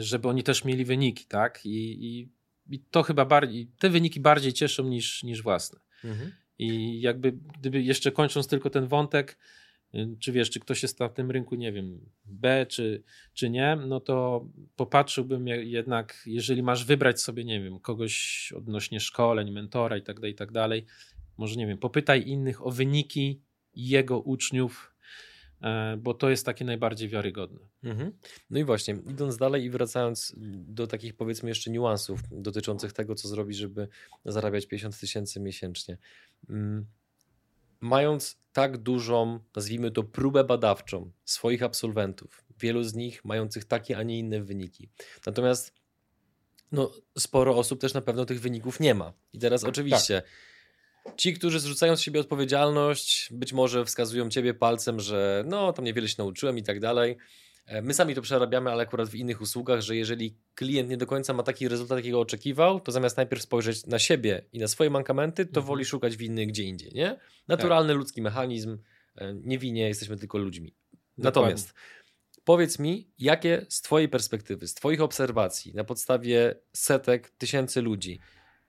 żeby 0.00 0.28
oni 0.28 0.42
też 0.42 0.64
mieli 0.64 0.84
wyniki, 0.84 1.24
tak? 1.24 1.60
I, 1.66 2.06
i 2.06 2.28
i 2.70 2.80
to 2.80 3.02
chyba 3.02 3.24
bardziej, 3.24 3.66
te 3.78 3.90
wyniki 3.90 4.20
bardziej 4.20 4.52
cieszą 4.52 4.84
niż, 4.84 5.22
niż 5.22 5.42
własne. 5.42 5.80
Mhm. 6.04 6.32
I 6.58 7.00
jakby, 7.00 7.32
gdyby 7.32 7.82
jeszcze 7.82 8.12
kończąc 8.12 8.48
tylko 8.48 8.70
ten 8.70 8.86
wątek, 8.86 9.38
czy 10.20 10.32
wiesz, 10.32 10.50
czy 10.50 10.60
ktoś 10.60 10.82
jest 10.82 11.00
na 11.00 11.08
tym 11.08 11.30
rynku, 11.30 11.54
nie 11.54 11.72
wiem, 11.72 12.00
B 12.24 12.66
czy, 12.68 13.02
czy 13.34 13.50
nie, 13.50 13.76
no 13.86 14.00
to 14.00 14.46
popatrzyłbym 14.76 15.46
jednak, 15.46 16.22
jeżeli 16.26 16.62
masz 16.62 16.84
wybrać 16.84 17.20
sobie, 17.20 17.44
nie 17.44 17.60
wiem, 17.60 17.80
kogoś 17.80 18.52
odnośnie 18.56 19.00
szkoleń, 19.00 19.50
mentora 19.50 19.96
i 19.96 20.02
tak 20.02 20.20
dalej, 20.20 20.32
i 20.32 20.36
tak 20.36 20.52
dalej, 20.52 20.86
może 21.38 21.56
nie 21.56 21.66
wiem, 21.66 21.78
popytaj 21.78 22.28
innych 22.28 22.66
o 22.66 22.70
wyniki 22.70 23.40
jego 23.74 24.20
uczniów 24.20 24.96
E, 25.62 25.96
bo 25.96 26.14
to 26.14 26.30
jest 26.30 26.46
takie 26.46 26.64
najbardziej 26.64 27.08
wiarygodne. 27.08 27.60
Mhm. 27.84 28.12
No 28.50 28.58
i 28.58 28.64
właśnie, 28.64 28.96
idąc 29.10 29.36
dalej 29.36 29.64
i 29.64 29.70
wracając 29.70 30.34
do 30.68 30.86
takich 30.86 31.14
powiedzmy 31.14 31.48
jeszcze 31.48 31.70
niuansów 31.70 32.20
dotyczących 32.30 32.92
tego, 32.92 33.14
co 33.14 33.28
zrobić, 33.28 33.56
żeby 33.56 33.88
zarabiać 34.24 34.66
50 34.66 35.00
tysięcy 35.00 35.40
miesięcznie. 35.40 35.98
Mając 37.80 38.38
tak 38.52 38.78
dużą, 38.78 39.40
nazwijmy 39.56 39.90
to, 39.90 40.02
próbę 40.02 40.44
badawczą 40.44 41.12
swoich 41.24 41.62
absolwentów, 41.62 42.44
wielu 42.58 42.82
z 42.82 42.94
nich 42.94 43.24
mających 43.24 43.64
takie, 43.64 43.98
a 43.98 44.02
nie 44.02 44.18
inne 44.18 44.42
wyniki. 44.42 44.88
Natomiast 45.26 45.72
no, 46.72 46.92
sporo 47.18 47.56
osób 47.56 47.80
też 47.80 47.94
na 47.94 48.00
pewno 48.00 48.24
tych 48.24 48.40
wyników 48.40 48.80
nie 48.80 48.94
ma. 48.94 49.12
I 49.32 49.38
teraz 49.38 49.64
oczywiście. 49.64 50.22
Tak 50.22 51.16
Ci, 51.16 51.34
którzy 51.34 51.60
zrzucają 51.60 51.96
z 51.96 52.00
siebie 52.00 52.20
odpowiedzialność, 52.20 53.28
być 53.32 53.52
może 53.52 53.84
wskazują 53.84 54.28
ciebie 54.28 54.54
palcem, 54.54 55.00
że 55.00 55.44
no, 55.46 55.72
tam 55.72 55.84
niewiele 55.84 56.08
się 56.08 56.14
nauczyłem 56.18 56.58
i 56.58 56.62
tak 56.62 56.80
dalej. 56.80 57.16
E, 57.66 57.82
my 57.82 57.94
sami 57.94 58.14
to 58.14 58.22
przerabiamy, 58.22 58.70
ale 58.70 58.82
akurat 58.82 59.08
w 59.08 59.14
innych 59.14 59.40
usługach, 59.40 59.80
że 59.80 59.96
jeżeli 59.96 60.36
klient 60.54 60.90
nie 60.90 60.96
do 60.96 61.06
końca 61.06 61.32
ma 61.32 61.42
taki 61.42 61.68
rezultat, 61.68 61.98
jakiego 61.98 62.20
oczekiwał, 62.20 62.80
to 62.80 62.92
zamiast 62.92 63.16
najpierw 63.16 63.42
spojrzeć 63.42 63.86
na 63.86 63.98
siebie 63.98 64.44
i 64.52 64.58
na 64.58 64.68
swoje 64.68 64.90
mankamenty, 64.90 65.46
to 65.46 65.60
mhm. 65.60 65.66
woli 65.66 65.84
szukać 65.84 66.16
winy 66.16 66.46
gdzie 66.46 66.62
indziej, 66.62 66.92
nie? 66.94 67.18
Naturalny 67.48 67.88
tak. 67.88 67.98
ludzki 67.98 68.22
mechanizm, 68.22 68.78
e, 69.16 69.34
nie 69.34 69.58
winie, 69.58 69.88
jesteśmy 69.88 70.16
tylko 70.16 70.38
ludźmi. 70.38 70.74
Dokładnie. 70.92 71.24
Natomiast 71.24 71.74
powiedz 72.44 72.78
mi, 72.78 73.10
jakie 73.18 73.66
z 73.68 73.80
twojej 73.80 74.08
perspektywy, 74.08 74.68
z 74.68 74.74
twoich 74.74 75.00
obserwacji, 75.00 75.74
na 75.74 75.84
podstawie 75.84 76.54
setek, 76.72 77.30
tysięcy 77.30 77.82
ludzi, 77.82 78.20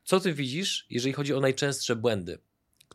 co 0.03 0.19
ty 0.19 0.33
widzisz, 0.33 0.86
jeżeli 0.89 1.13
chodzi 1.13 1.33
o 1.33 1.39
najczęstsze 1.39 1.95
błędy, 1.95 2.38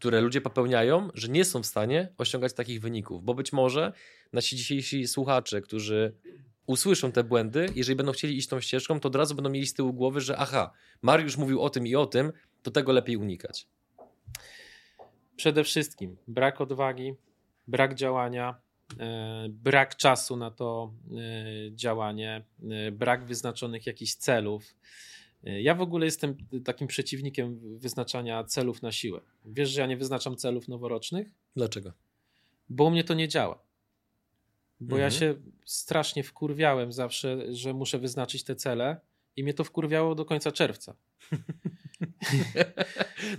które 0.03 0.21
ludzie 0.21 0.41
popełniają, 0.41 1.09
że 1.15 1.29
nie 1.29 1.45
są 1.45 1.63
w 1.63 1.67
stanie 1.67 2.09
osiągać 2.19 2.53
takich 2.53 2.81
wyników? 2.81 3.25
Bo 3.25 3.35
być 3.35 3.53
może 3.53 3.93
nasi 4.33 4.57
dzisiejsi 4.57 5.09
słuchacze, 5.09 5.61
którzy 5.61 6.15
usłyszą 6.67 7.13
te 7.13 7.25
błędy, 7.25 7.67
jeżeli 7.75 7.97
będą 7.97 8.13
chcieli 8.13 8.37
iść 8.37 8.49
tą 8.49 8.61
ścieżką, 8.61 9.01
to 9.01 9.09
od 9.09 9.17
razu 9.17 9.35
będą 9.35 9.51
mieli 9.51 9.67
z 9.67 9.75
tyłu 9.75 9.93
głowy, 9.93 10.21
że 10.21 10.37
aha, 10.37 10.73
Mariusz 11.03 11.37
mówił 11.37 11.61
o 11.61 11.71
tym 11.71 11.87
i 11.87 11.95
o 11.95 12.07
tym, 12.07 12.33
to 12.63 12.71
tego 12.71 12.93
lepiej 12.93 13.17
unikać. 13.17 13.67
Przede 15.37 15.65
wszystkim 15.65 16.17
brak 16.29 16.61
odwagi, 16.61 17.15
brak 17.69 17.95
działania, 17.95 18.55
e, 18.99 19.47
brak 19.49 19.97
czasu 19.97 20.37
na 20.37 20.51
to 20.51 20.93
e, 21.11 21.77
działanie, 21.77 22.45
e, 22.71 22.93
brak 22.93 23.25
wyznaczonych 23.25 23.87
jakichś 23.87 24.15
celów. 24.15 24.75
Ja 25.43 25.75
w 25.75 25.81
ogóle 25.81 26.05
jestem 26.07 26.37
takim 26.65 26.87
przeciwnikiem 26.87 27.79
wyznaczania 27.79 28.45
celów 28.45 28.83
na 28.83 28.93
siłę. 28.93 29.21
Wiesz, 29.45 29.71
że 29.71 29.81
ja 29.81 29.87
nie 29.87 29.97
wyznaczam 29.97 30.37
celów 30.37 30.69
noworocznych? 30.69 31.29
Dlaczego? 31.57 31.93
Bo 32.69 32.85
u 32.85 32.91
mnie 32.91 33.05
to 33.05 33.15
nie 33.15 33.29
działa. 33.29 33.63
Bo 34.81 34.97
mhm. 34.97 35.03
ja 35.03 35.11
się 35.19 35.35
strasznie 35.65 36.23
wkurwiałem 36.23 36.93
zawsze, 36.93 37.55
że 37.55 37.75
muszę 37.75 37.99
wyznaczyć 37.99 38.45
te 38.45 38.57
cele 38.57 39.01
i 39.37 39.43
mnie 39.43 39.55
to 39.55 39.65
wkurwiało 39.65 40.15
do 40.15 40.25
końca 40.25 40.53
czerwca. 40.53 40.97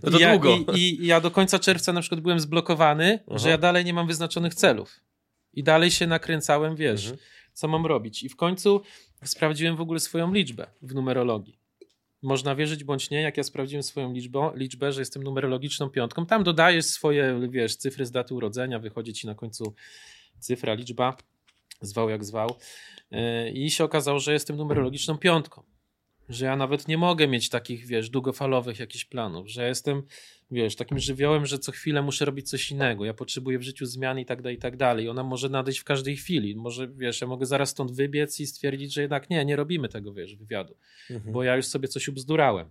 no 0.03 0.11
to 0.11 0.17
I 0.17 0.21
ja, 0.21 0.31
długo. 0.31 0.57
I, 0.75 0.79
I, 0.79 1.07
ja 1.07 1.21
do 1.21 1.31
końca 1.31 1.59
czerwca 1.59 1.93
na 1.93 2.01
przykład 2.01 2.21
byłem 2.21 2.39
zblokowany, 2.39 3.19
Aha. 3.27 3.37
że 3.37 3.49
ja 3.49 3.57
dalej 3.57 3.85
nie 3.85 3.93
mam 3.93 4.07
wyznaczonych 4.07 4.55
celów. 4.55 4.99
I 5.53 5.63
dalej 5.63 5.91
się 5.91 6.07
nakręcałem, 6.07 6.75
wiesz, 6.75 7.03
mhm. 7.03 7.21
co 7.53 7.67
mam 7.67 7.85
robić. 7.85 8.23
I 8.23 8.29
w 8.29 8.35
końcu 8.35 8.81
sprawdziłem 9.23 9.75
w 9.75 9.81
ogóle 9.81 9.99
swoją 9.99 10.33
liczbę 10.33 10.67
w 10.81 10.93
numerologii. 10.93 11.62
Można 12.23 12.55
wierzyć 12.55 12.83
bądź 12.83 13.09
nie, 13.09 13.21
jak 13.21 13.37
ja 13.37 13.43
sprawdziłem 13.43 13.83
swoją 13.83 14.13
liczbę, 14.13 14.51
liczbę, 14.55 14.91
że 14.91 15.01
jestem 15.01 15.23
numerologiczną 15.23 15.89
piątką, 15.89 16.25
tam 16.25 16.43
dodajesz 16.43 16.85
swoje, 16.85 17.47
wiesz, 17.49 17.75
cyfry 17.75 18.05
z 18.05 18.11
daty 18.11 18.33
urodzenia, 18.33 18.79
wychodzi 18.79 19.13
ci 19.13 19.27
na 19.27 19.35
końcu 19.35 19.73
cyfra, 20.39 20.73
liczba, 20.73 21.17
zwał 21.81 22.09
jak 22.09 22.25
zwał. 22.25 22.57
Yy, 23.11 23.51
I 23.51 23.71
się 23.71 23.83
okazało, 23.83 24.19
że 24.19 24.33
jestem 24.33 24.55
numerologiczną 24.57 25.17
piątką 25.17 25.72
że 26.29 26.45
ja 26.45 26.55
nawet 26.55 26.87
nie 26.87 26.97
mogę 26.97 27.27
mieć 27.27 27.49
takich, 27.49 27.85
wiesz, 27.85 28.09
długofalowych 28.09 28.79
jakichś 28.79 29.05
planów, 29.05 29.49
że 29.49 29.67
jestem, 29.67 30.03
wiesz, 30.51 30.75
takim 30.75 30.99
żywiołem, 30.99 31.45
że 31.45 31.59
co 31.59 31.71
chwilę 31.71 32.01
muszę 32.01 32.25
robić 32.25 32.49
coś 32.49 32.71
innego, 32.71 33.05
ja 33.05 33.13
potrzebuję 33.13 33.59
w 33.59 33.63
życiu 33.63 33.85
zmian 33.85 34.19
i 34.19 34.25
tak 34.25 34.41
dalej, 34.41 34.57
i 34.57 34.59
tak 34.59 34.77
dalej. 34.77 35.09
Ona 35.09 35.23
może 35.23 35.49
nadejść 35.49 35.79
w 35.79 35.83
każdej 35.83 36.17
chwili, 36.17 36.55
może, 36.55 36.87
wiesz, 36.87 37.21
ja 37.21 37.27
mogę 37.27 37.45
zaraz 37.45 37.69
stąd 37.69 37.91
wybiec 37.91 38.39
i 38.39 38.47
stwierdzić, 38.47 38.93
że 38.93 39.01
jednak 39.01 39.29
nie, 39.29 39.45
nie 39.45 39.55
robimy 39.55 39.89
tego, 39.89 40.13
wiesz, 40.13 40.35
wywiadu, 40.35 40.75
mhm. 41.09 41.33
bo 41.33 41.43
ja 41.43 41.55
już 41.55 41.65
sobie 41.65 41.87
coś 41.87 42.07
ubzdurałem. 42.07 42.69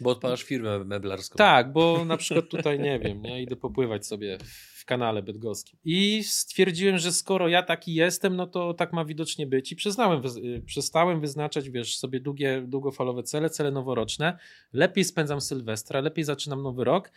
Bo 0.00 0.10
odpalasz 0.10 0.42
firmę 0.42 0.84
meblarską. 0.84 1.36
Tak, 1.36 1.72
bo 1.72 2.04
na 2.04 2.16
przykład 2.16 2.48
tutaj, 2.48 2.80
nie 2.80 2.98
wiem, 2.98 3.22
nie, 3.22 3.42
idę 3.42 3.56
popływać 3.56 4.06
sobie 4.06 4.38
w 4.82 4.84
kanale 4.84 5.22
bydgoskim. 5.22 5.78
I 5.84 6.24
stwierdziłem, 6.24 6.98
że 6.98 7.12
skoro 7.12 7.48
ja 7.48 7.62
taki 7.62 7.94
jestem, 7.94 8.36
no 8.36 8.46
to 8.46 8.74
tak 8.74 8.92
ma 8.92 9.04
widocznie 9.04 9.46
być 9.46 9.72
i 9.72 9.76
przyznałem, 9.76 10.22
y, 10.36 10.62
przestałem 10.66 11.20
wyznaczać, 11.20 11.70
wiesz, 11.70 11.98
sobie 11.98 12.20
długie, 12.20 12.62
długofalowe 12.66 13.22
cele, 13.22 13.50
cele 13.50 13.70
noworoczne. 13.70 14.38
Lepiej 14.72 15.04
spędzam 15.04 15.40
Sylwestra, 15.40 16.00
lepiej 16.00 16.24
zaczynam 16.24 16.62
nowy 16.62 16.84
rok, 16.84 17.12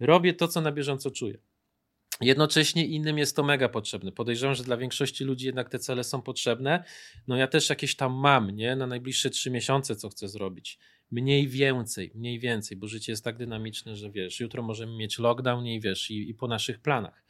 robię 0.00 0.34
to, 0.34 0.48
co 0.48 0.60
na 0.60 0.72
bieżąco 0.72 1.10
czuję. 1.10 1.38
Jednocześnie 2.20 2.86
innym 2.86 3.18
jest 3.18 3.36
to 3.36 3.42
mega 3.42 3.68
potrzebne. 3.68 4.12
Podejrzewam, 4.12 4.54
że 4.54 4.64
dla 4.64 4.76
większości 4.76 5.24
ludzi 5.24 5.46
jednak 5.46 5.68
te 5.68 5.78
cele 5.78 6.04
są 6.04 6.22
potrzebne. 6.22 6.84
No 7.28 7.36
ja 7.36 7.46
też 7.46 7.70
jakieś 7.70 7.96
tam 7.96 8.12
mam, 8.12 8.50
nie? 8.50 8.76
Na 8.76 8.86
najbliższe 8.86 9.30
trzy 9.30 9.50
miesiące, 9.50 9.96
co 9.96 10.08
chcę 10.08 10.28
zrobić 10.28 10.78
mniej 11.10 11.48
więcej, 11.48 12.12
mniej 12.14 12.38
więcej, 12.38 12.76
bo 12.76 12.86
życie 12.86 13.12
jest 13.12 13.24
tak 13.24 13.36
dynamiczne, 13.36 13.96
że 13.96 14.10
wiesz, 14.10 14.40
jutro 14.40 14.62
możemy 14.62 14.96
mieć 14.96 15.18
lockdown 15.18 15.66
i 15.66 15.80
wiesz, 15.80 16.10
i, 16.10 16.30
i 16.30 16.34
po 16.34 16.48
naszych 16.48 16.80
planach. 16.80 17.24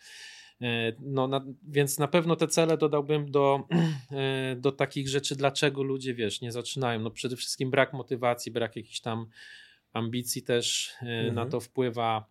E, 0.62 0.92
no, 1.00 1.28
na, 1.28 1.44
więc 1.62 1.98
na 1.98 2.08
pewno 2.08 2.36
te 2.36 2.48
cele 2.48 2.76
dodałbym 2.76 3.30
do, 3.30 3.68
e, 4.10 4.56
do 4.56 4.72
takich 4.72 5.08
rzeczy, 5.08 5.36
dlaczego 5.36 5.82
ludzie, 5.82 6.14
wiesz, 6.14 6.40
nie 6.40 6.52
zaczynają. 6.52 7.00
No 7.00 7.10
przede 7.10 7.36
wszystkim 7.36 7.70
brak 7.70 7.92
motywacji, 7.92 8.52
brak 8.52 8.76
jakichś 8.76 9.00
tam 9.00 9.26
ambicji 9.92 10.42
też 10.42 10.92
e, 11.02 11.06
mhm. 11.06 11.34
na 11.34 11.46
to 11.46 11.60
wpływa. 11.60 12.26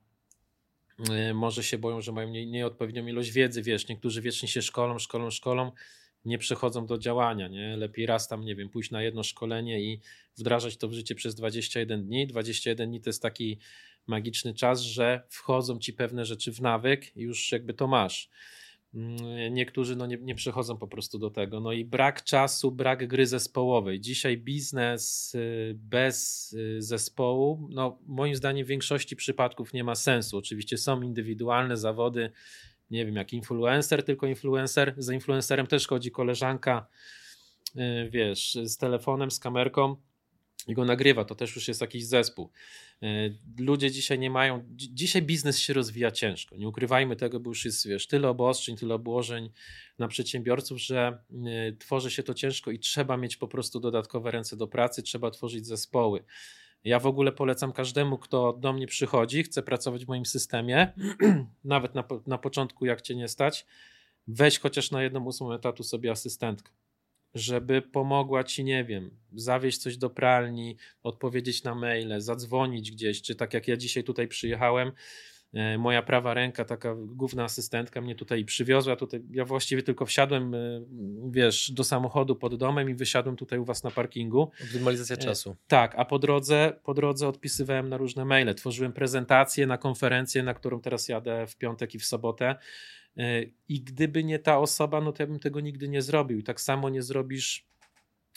może 1.33 1.63
się 1.63 1.77
boją, 1.77 2.01
że 2.01 2.11
mają 2.11 2.29
nieodpowiednią 2.29 3.07
ilość 3.07 3.31
wiedzy, 3.31 3.61
wiesz, 3.61 3.87
niektórzy 3.87 4.21
wiecznie 4.21 4.47
się 4.47 4.61
szkolą, 4.61 4.99
szkolą, 4.99 5.31
szkolą, 5.31 5.71
nie 6.25 6.37
przechodzą 6.37 6.85
do 6.85 6.97
działania, 6.97 7.47
nie? 7.47 7.77
Lepiej 7.77 8.05
raz 8.05 8.27
tam, 8.27 8.45
nie 8.45 8.55
wiem, 8.55 8.69
pójść 8.69 8.91
na 8.91 9.03
jedno 9.03 9.23
szkolenie 9.23 9.81
i 9.81 9.99
wdrażać 10.39 10.77
to 10.77 10.87
w 10.87 10.93
życie 10.93 11.15
przez 11.15 11.35
21 11.35 12.05
dni. 12.05 12.27
21 12.27 12.89
dni 12.89 13.01
to 13.01 13.09
jest 13.09 13.21
taki 13.21 13.59
magiczny 14.07 14.53
czas, 14.53 14.81
że 14.81 15.23
wchodzą 15.29 15.79
ci 15.79 15.93
pewne 15.93 16.25
rzeczy 16.25 16.53
w 16.53 16.61
nawyk 16.61 17.17
i 17.17 17.21
już 17.21 17.51
jakby 17.51 17.73
to 17.73 17.87
masz. 17.87 18.29
Mm, 18.93 19.53
niektórzy 19.53 19.95
no 19.95 20.05
nie, 20.05 20.17
nie 20.17 20.35
przechodzą 20.35 20.77
po 20.77 20.87
prostu 20.87 21.19
do 21.19 21.29
tego. 21.29 21.59
No 21.59 21.71
i 21.71 21.85
brak 21.85 22.23
czasu, 22.23 22.71
brak 22.71 23.07
gry 23.07 23.27
zespołowej. 23.27 23.99
Dzisiaj 23.99 24.37
biznes 24.37 25.35
y, 25.35 25.75
bez 25.77 26.53
y, 26.53 26.81
zespołu, 26.81 27.67
no 27.71 27.99
moim 28.07 28.35
zdaniem 28.35 28.65
w 28.65 28.69
większości 28.69 29.15
przypadków 29.15 29.73
nie 29.73 29.83
ma 29.83 29.95
sensu. 29.95 30.37
Oczywiście 30.37 30.77
są 30.77 31.01
indywidualne 31.01 31.77
zawody, 31.77 32.31
nie 32.91 33.05
wiem, 33.05 33.15
jak 33.15 33.33
influencer, 33.33 34.03
tylko 34.03 34.27
influencer. 34.27 34.95
Za 34.97 35.13
influencerem 35.13 35.67
też 35.67 35.87
chodzi 35.87 36.11
koleżanka, 36.11 36.87
y, 37.75 38.09
wiesz, 38.11 38.57
z 38.63 38.77
telefonem, 38.77 39.31
z 39.31 39.39
kamerką 39.39 39.95
i 40.67 40.73
go 40.73 40.85
nagrywa, 40.85 41.25
to 41.25 41.35
też 41.35 41.55
już 41.55 41.67
jest 41.67 41.81
jakiś 41.81 42.05
zespół. 42.05 42.49
E, 43.01 43.07
ludzie 43.59 43.91
dzisiaj 43.91 44.19
nie 44.19 44.29
mają, 44.29 44.65
dzisiaj 44.75 45.21
biznes 45.21 45.59
się 45.59 45.73
rozwija 45.73 46.11
ciężko, 46.11 46.55
nie 46.55 46.67
ukrywajmy 46.67 47.15
tego, 47.15 47.39
bo 47.39 47.49
już 47.49 47.65
jest 47.65 47.87
wiesz, 47.87 48.07
tyle 48.07 48.29
obostrzeń, 48.29 48.75
tyle 48.75 48.95
obłożeń 48.95 49.49
na 49.99 50.07
przedsiębiorców, 50.07 50.81
że 50.81 51.17
e, 51.45 51.71
tworzy 51.71 52.11
się 52.11 52.23
to 52.23 52.33
ciężko 52.33 52.71
i 52.71 52.79
trzeba 52.79 53.17
mieć 53.17 53.37
po 53.37 53.47
prostu 53.47 53.79
dodatkowe 53.79 54.31
ręce 54.31 54.57
do 54.57 54.67
pracy, 54.67 55.03
trzeba 55.03 55.31
tworzyć 55.31 55.67
zespoły. 55.67 56.23
Ja 56.83 56.99
w 56.99 57.07
ogóle 57.07 57.31
polecam 57.31 57.71
każdemu, 57.71 58.17
kto 58.17 58.53
do 58.53 58.73
mnie 58.73 58.87
przychodzi, 58.87 59.43
chce 59.43 59.63
pracować 59.63 60.05
w 60.05 60.07
moim 60.07 60.25
systemie, 60.25 60.93
nawet 61.63 61.95
na, 61.95 62.03
na 62.27 62.37
początku, 62.37 62.85
jak 62.85 63.01
cię 63.01 63.15
nie 63.15 63.27
stać, 63.27 63.65
weź 64.27 64.59
chociaż 64.59 64.91
na 64.91 65.03
jedną 65.03 65.25
ósmą 65.25 65.53
etatu 65.53 65.83
sobie 65.83 66.11
asystentkę 66.11 66.71
żeby 67.33 67.81
pomogła 67.81 68.43
ci, 68.43 68.63
nie 68.63 68.83
wiem, 68.83 69.11
zawieźć 69.33 69.77
coś 69.77 69.97
do 69.97 70.09
pralni, 70.09 70.77
odpowiedzieć 71.03 71.63
na 71.63 71.75
maile, 71.75 72.21
zadzwonić 72.21 72.91
gdzieś, 72.91 73.21
czy 73.21 73.35
tak 73.35 73.53
jak 73.53 73.67
ja 73.67 73.77
dzisiaj 73.77 74.03
tutaj 74.03 74.27
przyjechałem, 74.27 74.91
e, 75.53 75.77
moja 75.77 76.01
prawa 76.01 76.33
ręka, 76.33 76.65
taka 76.65 76.95
główna 76.95 77.43
asystentka 77.43 78.01
mnie 78.01 78.15
tutaj 78.15 78.45
przywiozła, 78.45 78.95
tutaj 78.95 79.21
ja 79.31 79.45
właściwie 79.45 79.83
tylko 79.83 80.05
wsiadłem, 80.05 80.53
e, 80.53 80.57
wiesz, 81.31 81.71
do 81.71 81.83
samochodu 81.83 82.35
pod 82.35 82.55
domem 82.55 82.89
i 82.89 82.93
wysiadłem 82.93 83.35
tutaj 83.35 83.59
u 83.59 83.65
was 83.65 83.83
na 83.83 83.91
parkingu. 83.91 84.51
Optymalizacja 84.63 85.15
e, 85.15 85.19
czasu. 85.19 85.55
Tak, 85.67 85.95
a 85.97 86.05
po 86.05 86.19
drodze, 86.19 86.73
po 86.83 86.93
drodze 86.93 87.27
odpisywałem 87.27 87.89
na 87.89 87.97
różne 87.97 88.25
maile, 88.25 88.55
tworzyłem 88.55 88.93
prezentację 88.93 89.67
na 89.67 89.77
konferencję, 89.77 90.43
na 90.43 90.53
którą 90.53 90.81
teraz 90.81 91.07
jadę 91.07 91.47
w 91.47 91.57
piątek 91.57 91.95
i 91.95 91.99
w 91.99 92.05
sobotę 92.05 92.55
I 93.69 93.81
gdyby 93.81 94.23
nie 94.23 94.39
ta 94.39 94.59
osoba, 94.59 95.01
no 95.01 95.11
to 95.11 95.23
ja 95.23 95.27
bym 95.27 95.39
tego 95.39 95.59
nigdy 95.59 95.89
nie 95.89 96.01
zrobił. 96.01 96.43
Tak 96.43 96.61
samo 96.61 96.89
nie 96.89 97.01
zrobisz 97.01 97.67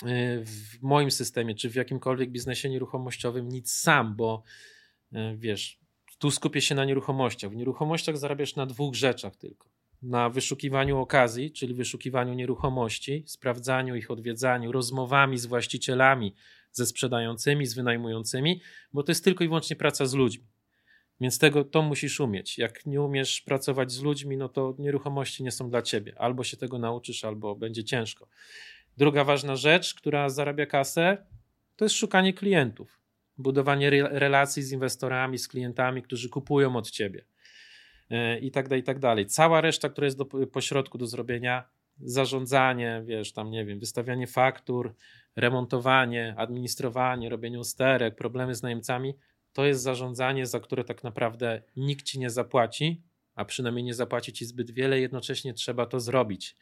e, 0.03 0.07
w 0.45 0.83
moim 0.83 1.11
systemie, 1.11 1.55
czy 1.55 1.71
w 1.71 1.75
jakimkolwiek 1.75 2.31
biznesie 2.31 2.71
nieruchomościowym 2.71 3.49
nic 3.49 3.73
sam, 3.73 4.17
bo 4.17 4.43
e, 5.13 5.37
wiesz, 5.37 5.81
tu 6.19 6.31
skupię 6.31 6.61
się 6.61 6.75
na 6.75 6.85
nieruchomościach. 6.85 7.51
W 7.51 7.57
nieruchomościach 7.57 8.17
zarabiasz 8.17 8.57
na 8.57 8.67
dwóch 8.67 8.95
rzeczach 8.95 9.37
tylko. 9.37 9.69
Na 10.03 10.31
wyszukiwaniu 10.31 10.99
okazji, 10.99 11.53
czyli 11.53 11.75
wyszukiwaniu 11.75 12.35
nieruchomości, 12.35 13.25
sprawdzaniu 13.27 13.97
ich, 13.97 14.11
odwiedzaniu, 14.11 14.73
rozmowami 14.73 15.39
z 15.39 15.47
właścicielami, 15.47 16.35
ze 16.73 16.87
sprzedającymi, 16.87 17.67
z 17.67 17.75
wynajmującymi, 17.75 18.61
bo 18.93 19.03
to 19.03 19.11
jest 19.13 19.25
tylko 19.25 19.45
i 19.45 19.47
wyłącznie 19.47 19.77
praca 19.77 20.07
z 20.07 20.15
ludźmi. 20.15 20.45
Więc 21.23 21.39
tego 21.39 21.65
to 21.65 21.83
musisz 21.83 22.21
umieć. 22.21 22.59
Jak 22.59 22.87
nie 22.87 23.01
umiesz 23.01 23.41
pracować 23.41 23.93
z 23.93 24.03
ludźmi, 24.03 24.37
no 24.37 24.49
to 24.49 24.75
nieruchomości 24.79 25.45
nie 25.45 25.51
są 25.51 25.71
dla 25.71 25.83
ciebie. 25.83 26.15
Albo 26.19 26.45
się 26.45 26.57
tego 26.57 26.79
nauczysz, 26.79 27.25
albo 27.25 27.55
będzie 27.55 27.85
ciężko. 27.85 28.27
Druga 28.97 29.25
ważna 29.25 29.57
rzecz, 29.57 29.95
która 29.95 30.29
zarabia 30.29 30.67
kasę, 30.67 31.27
to 31.77 31.85
jest 31.85 31.95
szukanie 31.95 32.33
klientów. 32.33 33.01
Budowanie 33.39 33.91
relacji 33.91 34.63
z 34.63 34.73
inwestorami, 34.73 35.39
z 35.39 35.49
klientami, 35.49 36.03
którzy 36.03 36.29
kupują 36.29 36.77
od 36.77 36.91
ciebie. 36.91 37.25
E, 38.11 38.39
I 38.39 38.51
tak 38.51 38.69
dalej, 38.69 38.81
i 38.81 38.85
tak 38.85 38.99
dalej. 38.99 39.27
Cała 39.27 39.61
reszta, 39.61 39.89
która 39.89 40.05
jest 40.05 40.19
do, 40.19 40.27
pośrodku 40.27 40.99
do 40.99 41.07
zrobienia, 41.07 41.69
zarządzanie, 42.01 43.03
wiesz, 43.05 43.33
tam 43.33 43.51
nie 43.51 43.65
wiem, 43.65 43.79
wystawianie 43.79 44.27
faktur, 44.27 44.95
remontowanie, 45.37 46.35
administrowanie, 46.37 47.29
robienie 47.29 47.59
usterek, 47.59 48.17
problemy 48.17 48.55
z 48.55 48.63
najemcami, 48.63 49.15
to 49.53 49.65
jest 49.65 49.83
zarządzanie, 49.83 50.47
za 50.47 50.61
które 50.61 50.85
tak 50.85 51.05
naprawdę 51.05 51.63
nikt 51.77 52.05
ci 52.05 52.19
nie 52.19 52.31
zapłaci, 52.31 53.03
a 53.35 53.45
przynajmniej 53.45 53.85
nie 53.85 53.95
zapłaci 53.95 54.33
ci 54.33 54.45
zbyt 54.45 54.71
wiele, 54.71 55.01
jednocześnie 55.01 55.55
trzeba 55.55 55.87
to 55.87 56.01
zrobić. 56.01 56.57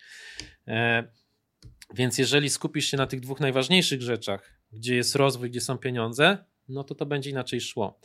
E, 0.68 1.04
więc 1.94 2.18
jeżeli 2.18 2.50
skupisz 2.50 2.86
się 2.86 2.96
na 2.96 3.06
tych 3.06 3.20
dwóch 3.20 3.40
najważniejszych 3.40 4.02
rzeczach, 4.02 4.60
gdzie 4.72 4.96
jest 4.96 5.14
rozwój, 5.14 5.50
gdzie 5.50 5.60
są 5.60 5.78
pieniądze, 5.78 6.44
no 6.68 6.84
to 6.84 6.94
to 6.94 7.06
będzie 7.06 7.30
inaczej 7.30 7.60
szło. 7.60 8.00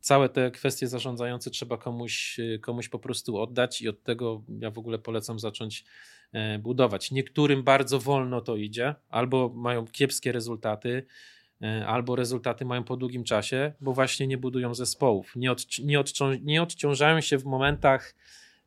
Całe 0.00 0.28
te 0.28 0.50
kwestie 0.50 0.88
zarządzające 0.88 1.50
trzeba 1.50 1.76
komuś, 1.76 2.40
komuś 2.60 2.88
po 2.88 2.98
prostu 2.98 3.38
oddać 3.38 3.82
i 3.82 3.88
od 3.88 4.02
tego 4.02 4.42
ja 4.58 4.70
w 4.70 4.78
ogóle 4.78 4.98
polecam 4.98 5.38
zacząć 5.38 5.84
e, 6.32 6.58
budować. 6.58 7.10
Niektórym 7.10 7.62
bardzo 7.62 7.98
wolno 8.00 8.40
to 8.40 8.56
idzie, 8.56 8.94
albo 9.08 9.48
mają 9.48 9.86
kiepskie 9.86 10.32
rezultaty, 10.32 11.06
E, 11.06 11.43
albo 11.86 12.16
rezultaty 12.16 12.64
mają 12.64 12.84
po 12.84 12.96
długim 12.96 13.24
czasie, 13.24 13.72
bo 13.80 13.92
właśnie 13.92 14.26
nie 14.26 14.38
budują 14.38 14.74
zespołów, 14.74 15.36
nie, 15.36 15.52
od, 15.52 15.78
nie, 15.78 16.02
nie 16.42 16.62
odciążają 16.62 17.20
się 17.20 17.38
w 17.38 17.44
momentach 17.44 18.14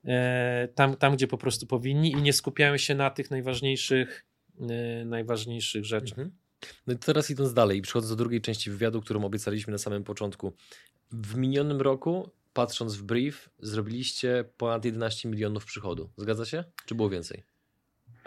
e, 0.05 0.67
tam, 0.75 0.95
tam, 0.95 1.15
gdzie 1.15 1.27
po 1.27 1.37
prostu 1.37 1.67
powinni 1.67 2.11
i 2.11 2.15
nie 2.15 2.33
skupiają 2.33 2.77
się 2.77 2.95
na 2.95 3.09
tych 3.09 3.31
najważniejszych, 3.31 4.25
e, 4.69 5.05
najważniejszych 5.05 5.85
rzeczach. 5.85 6.19
Mhm. 6.19 6.31
No 6.87 6.93
i 6.93 6.97
teraz 6.97 7.29
idąc 7.29 7.53
dalej, 7.53 7.81
przechodzę 7.81 8.09
do 8.09 8.15
drugiej 8.15 8.41
części 8.41 8.71
wywiadu, 8.71 9.01
którą 9.01 9.25
obiecaliśmy 9.25 9.71
na 9.71 9.77
samym 9.77 10.03
początku. 10.03 10.53
W 11.11 11.35
minionym 11.35 11.81
roku, 11.81 12.29
patrząc 12.53 12.95
w 12.95 13.03
brief, 13.03 13.49
zrobiliście 13.59 14.45
ponad 14.57 14.85
11 14.85 15.29
milionów 15.29 15.65
przychodu. 15.65 16.09
Zgadza 16.17 16.45
się? 16.45 16.63
Czy 16.85 16.95
było 16.95 17.09
więcej? 17.09 17.43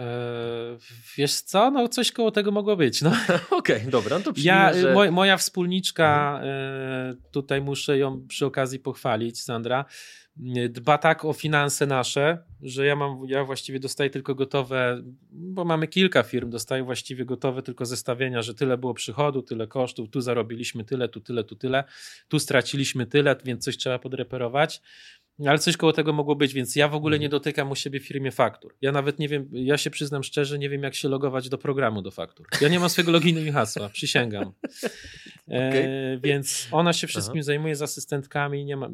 Eee, 0.01 0.79
wiesz 1.17 1.41
co, 1.41 1.71
no 1.71 1.89
coś 1.89 2.13
koło 2.13 2.31
tego 2.31 2.51
mogło 2.51 2.77
być. 2.77 3.03
No. 3.03 3.11
Okej, 3.51 3.77
okay, 3.77 3.91
dobra, 3.91 4.19
no 4.19 4.25
to 4.25 4.33
ja, 4.37 4.75
że... 4.75 4.95
moj, 4.95 5.11
Moja 5.11 5.37
wspólniczka, 5.37 6.33
mhm. 6.35 6.51
e, 6.51 7.31
tutaj 7.33 7.61
muszę 7.61 7.99
ją 7.99 8.27
przy 8.29 8.47
okazji 8.47 8.79
pochwalić, 8.79 9.43
Sandra, 9.43 9.85
dba 10.69 10.99
tak 10.99 11.25
o 11.25 11.33
finanse 11.33 11.87
nasze, 11.87 12.39
że 12.63 12.87
ja 12.87 12.97
mam, 12.97 13.19
ja 13.27 13.45
właściwie 13.45 13.81
dostaję 13.81 14.11
tylko 14.11 14.35
gotowe, 14.35 15.03
bo 15.31 15.65
mamy 15.65 15.89
kilka 15.89 16.23
firm, 16.23 16.51
dostaję 16.51 16.83
właściwie 16.85 17.25
gotowe 17.25 17.63
tylko 17.63 17.87
zestawienia, 17.87 18.43
że 18.43 18.55
tyle 18.55 18.79
było 18.79 18.95
przychodu, 18.95 19.43
tyle 19.43 19.67
kosztów, 19.67 20.11
tu 20.11 20.21
zarobiliśmy 20.21 20.85
tyle, 20.85 21.09
tu 21.09 21.21
tyle, 21.21 21.45
tu 21.45 21.57
tyle, 21.57 21.85
tu 22.29 22.39
straciliśmy 22.39 23.07
tyle, 23.07 23.37
więc 23.45 23.65
coś 23.65 23.77
trzeba 23.77 23.99
podreperować. 23.99 24.83
Ale 25.47 25.59
coś 25.59 25.77
koło 25.77 25.93
tego 25.93 26.13
mogło 26.13 26.37
być, 26.37 26.55
więc 26.55 26.77
ja 26.77 26.89
w 26.89 26.95
ogóle 26.95 27.19
nie 27.19 27.27
mhm. 27.27 27.31
dotykam 27.31 27.71
u 27.71 27.75
siebie 27.75 28.01
w 28.01 28.07
firmie 28.07 28.31
faktur. 28.31 28.77
Ja 28.81 28.93
nawet 28.93 29.19
nie 29.19 29.29
wiem, 29.29 29.49
ja 29.53 29.79
się 29.79 29.91
przyznam 29.91 30.23
szczerze, 30.23 30.59
nie 30.59 30.69
wiem 30.69 30.83
jak 30.83 30.95
się 30.95 31.09
logować 31.09 31.49
do 31.49 31.59
programu 31.59 32.03
do 32.03 32.11
faktur. 32.11 32.47
Ja 32.61 32.69
nie 32.69 32.81
mam 32.81 32.89
swojego 32.89 33.13
loginu 33.13 33.41
i 33.41 33.51
hasła, 33.51 33.89
przysięgam. 33.99 34.53
E, 35.49 35.69
okay. 35.69 36.21
Więc 36.23 36.69
ona 36.71 36.93
się 36.93 37.07
wszystkim 37.07 37.39
Aha. 37.39 37.43
zajmuje 37.43 37.77
z 37.77 37.83
asystentkami, 37.83 38.65
nie 38.65 38.77
ma, 38.77 38.91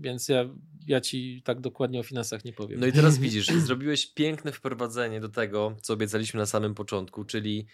więc 0.00 0.28
ja, 0.28 0.48
ja 0.86 1.00
ci 1.00 1.42
tak 1.44 1.60
dokładnie 1.60 2.00
o 2.00 2.02
finansach 2.02 2.44
nie 2.44 2.52
powiem. 2.52 2.80
No 2.80 2.86
i 2.86 2.92
teraz 2.92 3.18
widzisz, 3.26 3.46
zrobiłeś 3.46 4.06
piękne 4.06 4.52
wprowadzenie 4.52 5.20
do 5.20 5.28
tego, 5.28 5.76
co 5.82 5.92
obiecaliśmy 5.94 6.40
na 6.40 6.46
samym 6.46 6.74
początku, 6.74 7.24
czyli 7.24 7.66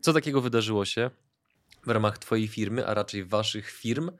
co 0.00 0.12
takiego 0.12 0.40
wydarzyło 0.40 0.84
się 0.84 1.10
w 1.86 1.90
ramach 1.90 2.18
twojej 2.18 2.48
firmy, 2.48 2.86
a 2.86 2.94
raczej 2.94 3.24
waszych 3.24 3.70
firm, 3.70 4.10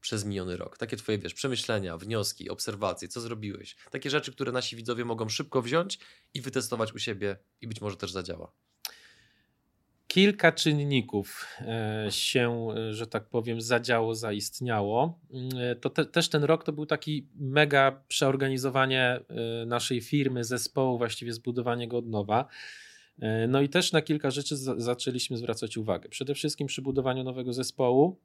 przez 0.00 0.24
miniony 0.24 0.56
rok? 0.56 0.78
Takie 0.78 0.96
twoje, 0.96 1.18
wiesz, 1.18 1.34
przemyślenia, 1.34 1.96
wnioski, 1.96 2.50
obserwacje, 2.50 3.08
co 3.08 3.20
zrobiłeś? 3.20 3.76
Takie 3.90 4.10
rzeczy, 4.10 4.32
które 4.32 4.52
nasi 4.52 4.76
widzowie 4.76 5.04
mogą 5.04 5.28
szybko 5.28 5.62
wziąć 5.62 5.98
i 6.34 6.40
wytestować 6.40 6.92
u 6.92 6.98
siebie 6.98 7.36
i 7.60 7.68
być 7.68 7.80
może 7.80 7.96
też 7.96 8.12
zadziała. 8.12 8.52
Kilka 10.10 10.52
czynników 10.52 11.46
e, 11.60 12.06
się, 12.10 12.68
e, 12.76 12.94
że 12.94 13.06
tak 13.06 13.28
powiem, 13.28 13.60
zadziało, 13.60 14.14
zaistniało. 14.14 15.20
E, 15.56 15.74
to 15.74 15.90
te, 15.90 16.04
też 16.04 16.28
ten 16.28 16.44
rok 16.44 16.64
to 16.64 16.72
był 16.72 16.86
taki 16.86 17.28
mega 17.34 18.02
przeorganizowanie 18.08 19.20
naszej 19.66 20.00
firmy, 20.00 20.44
zespołu, 20.44 20.98
właściwie 20.98 21.32
zbudowanie 21.32 21.88
go 21.88 21.98
od 21.98 22.06
nowa. 22.06 22.48
No 23.48 23.60
i 23.60 23.68
też 23.68 23.92
na 23.92 24.02
kilka 24.02 24.30
rzeczy 24.30 24.56
zaczęliśmy 24.56 25.36
zwracać 25.36 25.76
uwagę. 25.76 26.08
Przede 26.08 26.34
wszystkim 26.34 26.66
przy 26.66 26.82
budowaniu 26.82 27.24
nowego 27.24 27.52
zespołu 27.52 28.20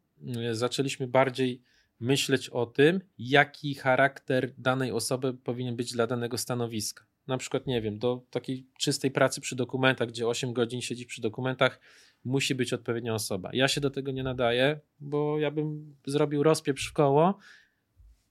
zaczęliśmy 0.52 1.08
bardziej 1.08 1.62
myśleć 2.00 2.50
o 2.50 2.66
tym, 2.66 3.02
jaki 3.18 3.76
charakter 3.76 4.54
danej 4.58 4.92
osoby 4.92 5.34
powinien 5.34 5.76
być 5.76 5.94
dla 5.94 6.08
danego 6.08 6.38
stanowiska. 6.38 7.06
Na 7.28 7.38
przykład, 7.38 7.68
nie 7.68 7.82
wiem, 7.82 8.00
do 8.00 8.26
takiej 8.30 8.68
czystej 8.80 9.12
pracy 9.12 9.42
przy 9.42 9.56
dokumentach, 9.56 10.08
gdzie 10.08 10.28
8 10.28 10.54
godzin 10.54 10.82
siedzi 10.82 11.06
przy 11.06 11.22
dokumentach, 11.22 11.80
musi 12.24 12.56
być 12.56 12.74
odpowiednia 12.74 13.14
osoba. 13.14 13.50
Ja 13.54 13.68
się 13.68 13.82
do 13.82 13.90
tego 13.90 14.12
nie 14.12 14.24
nadaję, 14.24 14.80
bo 15.00 15.40
ja 15.40 15.52
bym 15.52 15.96
zrobił 16.06 16.44
rozpieprz 16.44 16.90
w 16.90 16.94
koło 16.94 17.38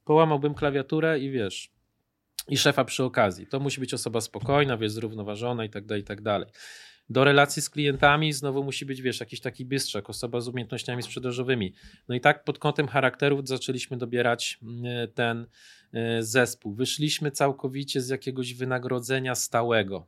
połamałbym 0.04 0.54
klawiaturę 0.54 1.18
i 1.18 1.30
wiesz, 1.30 1.72
i 2.48 2.56
szefa 2.56 2.84
przy 2.84 3.04
okazji. 3.04 3.46
To 3.46 3.60
musi 3.60 3.80
być 3.80 3.94
osoba 3.94 4.20
spokojna, 4.20 4.76
wiesz, 4.76 4.92
zrównoważona 4.92 5.64
i 5.64 5.70
tak 5.70 5.86
dalej, 5.86 6.02
i 6.02 6.06
tak 6.06 6.22
dalej. 6.22 6.48
Do 7.10 7.24
relacji 7.24 7.62
z 7.62 7.70
klientami 7.70 8.32
znowu 8.32 8.64
musi 8.64 8.86
być, 8.86 9.02
wiesz, 9.02 9.20
jakiś 9.20 9.40
taki 9.40 9.64
bystrzak, 9.64 10.10
osoba 10.10 10.40
z 10.40 10.48
umiejętnościami 10.48 11.02
sprzedażowymi. 11.02 11.74
No 12.08 12.14
i 12.14 12.20
tak 12.20 12.44
pod 12.44 12.58
kątem 12.58 12.88
charakterów 12.88 13.48
zaczęliśmy 13.48 13.96
dobierać 13.96 14.58
mm, 14.62 14.84
ten 15.14 15.46
e, 15.92 16.22
zespół. 16.22 16.74
Wyszliśmy 16.74 17.30
całkowicie 17.30 18.00
z 18.00 18.08
jakiegoś 18.08 18.54
wynagrodzenia 18.54 19.34
stałego, 19.34 20.06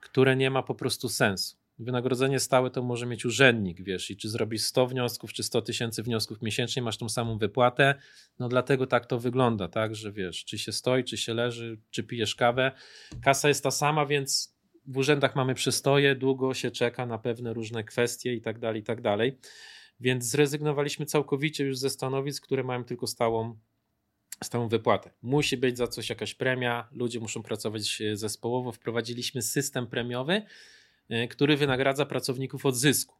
które 0.00 0.36
nie 0.36 0.50
ma 0.50 0.62
po 0.62 0.74
prostu 0.74 1.08
sensu. 1.08 1.56
Wynagrodzenie 1.78 2.40
stałe 2.40 2.70
to 2.70 2.82
może 2.82 3.06
mieć 3.06 3.24
urzędnik, 3.24 3.82
wiesz, 3.82 4.10
i 4.10 4.16
czy 4.16 4.28
zrobisz 4.28 4.62
100 4.62 4.86
wniosków, 4.86 5.32
czy 5.32 5.42
100 5.42 5.62
tysięcy 5.62 6.02
wniosków 6.02 6.42
miesięcznie, 6.42 6.82
masz 6.82 6.98
tą 6.98 7.08
samą 7.08 7.38
wypłatę. 7.38 7.94
No 8.38 8.48
dlatego 8.48 8.86
tak 8.86 9.06
to 9.06 9.18
wygląda, 9.18 9.68
tak, 9.68 9.94
że 9.94 10.12
wiesz, 10.12 10.44
czy 10.44 10.58
się 10.58 10.72
stoi, 10.72 11.04
czy 11.04 11.16
się 11.16 11.34
leży, 11.34 11.78
czy 11.90 12.02
pijesz 12.02 12.34
kawę. 12.34 12.72
Kasa 13.22 13.48
jest 13.48 13.62
ta 13.62 13.70
sama, 13.70 14.06
więc 14.06 14.57
w 14.88 14.96
urzędach 14.96 15.36
mamy 15.36 15.54
przystoje, 15.54 16.14
długo 16.14 16.54
się 16.54 16.70
czeka 16.70 17.06
na 17.06 17.18
pewne 17.18 17.52
różne 17.54 17.84
kwestie 17.84 18.34
i 18.34 18.40
tak 18.40 18.58
dalej, 18.58 18.80
i 18.80 18.84
tak 18.84 19.00
dalej. 19.00 19.38
Więc 20.00 20.24
zrezygnowaliśmy 20.24 21.06
całkowicie 21.06 21.64
już 21.64 21.78
ze 21.78 21.90
stanowisk, 21.90 22.44
które 22.44 22.62
mają 22.62 22.84
tylko 22.84 23.06
stałą, 23.06 23.58
stałą 24.44 24.68
wypłatę. 24.68 25.10
Musi 25.22 25.56
być 25.56 25.78
za 25.78 25.86
coś 25.86 26.08
jakaś 26.08 26.34
premia, 26.34 26.88
ludzie 26.92 27.20
muszą 27.20 27.42
pracować 27.42 28.02
zespołowo. 28.12 28.72
Wprowadziliśmy 28.72 29.42
system 29.42 29.86
premiowy, 29.86 30.42
e, 31.08 31.28
który 31.28 31.56
wynagradza 31.56 32.06
pracowników 32.06 32.66
od 32.66 32.76
zysku. 32.76 33.14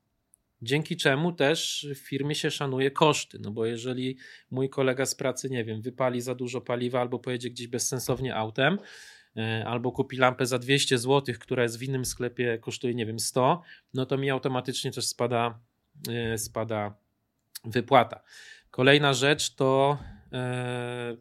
Dzięki 0.63 0.97
czemu 0.97 1.33
też 1.33 1.89
w 1.95 1.99
firmie 1.99 2.35
się 2.35 2.51
szanuje 2.51 2.91
koszty, 2.91 3.39
no 3.41 3.51
bo 3.51 3.67
jeżeli 3.67 4.17
mój 4.51 4.69
kolega 4.69 5.07
z 5.07 5.15
pracy, 5.15 5.51
nie 5.51 5.65
wiem, 5.65 5.83
wypali 5.83 6.21
za 6.21 6.35
dużo 6.35 6.61
paliwa 6.61 7.01
albo 7.01 7.19
pojedzie 7.19 7.51
gdzieś 7.51 7.67
bezsensownie 7.67 8.37
autem, 8.37 8.79
E, 8.79 8.83
albo 9.67 9.93
kupi 9.93 10.17
lampę 10.17 10.47
za 10.47 10.59
200 10.59 10.99
zł, 10.99 11.35
która 11.41 11.63
jest 11.63 11.79
w 11.79 11.83
innym 11.83 12.05
sklepie 12.05 12.59
kosztuje, 12.59 12.95
nie 12.95 13.07
wiem, 13.07 13.19
100, 13.19 13.63
no 13.95 14.07
to 14.07 14.19
mi 14.19 14.31
automatycznie 14.31 14.93
też 14.93 15.07
spada, 15.07 15.59
e, 16.09 16.39
spada 16.39 16.95
wypłata. 17.65 18.23
Kolejna 18.71 19.13
rzecz 19.15 19.55
to 19.55 19.99
e, 20.33 21.17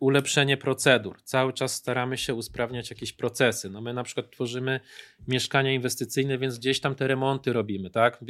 ulepszenie 0.00 0.56
procedur. 0.56 1.22
Cały 1.22 1.52
czas 1.52 1.74
staramy 1.74 2.18
się 2.18 2.34
usprawniać 2.34 2.90
jakieś 2.90 3.12
procesy. 3.12 3.70
No 3.70 3.80
my 3.80 3.94
na 3.94 4.02
przykład 4.02 4.30
tworzymy 4.30 4.80
mieszkania 5.28 5.72
inwestycyjne, 5.72 6.38
więc 6.38 6.58
gdzieś 6.58 6.80
tam 6.80 6.94
te 6.94 7.06
remonty 7.06 7.52
robimy, 7.52 7.90
tak? 7.90 8.24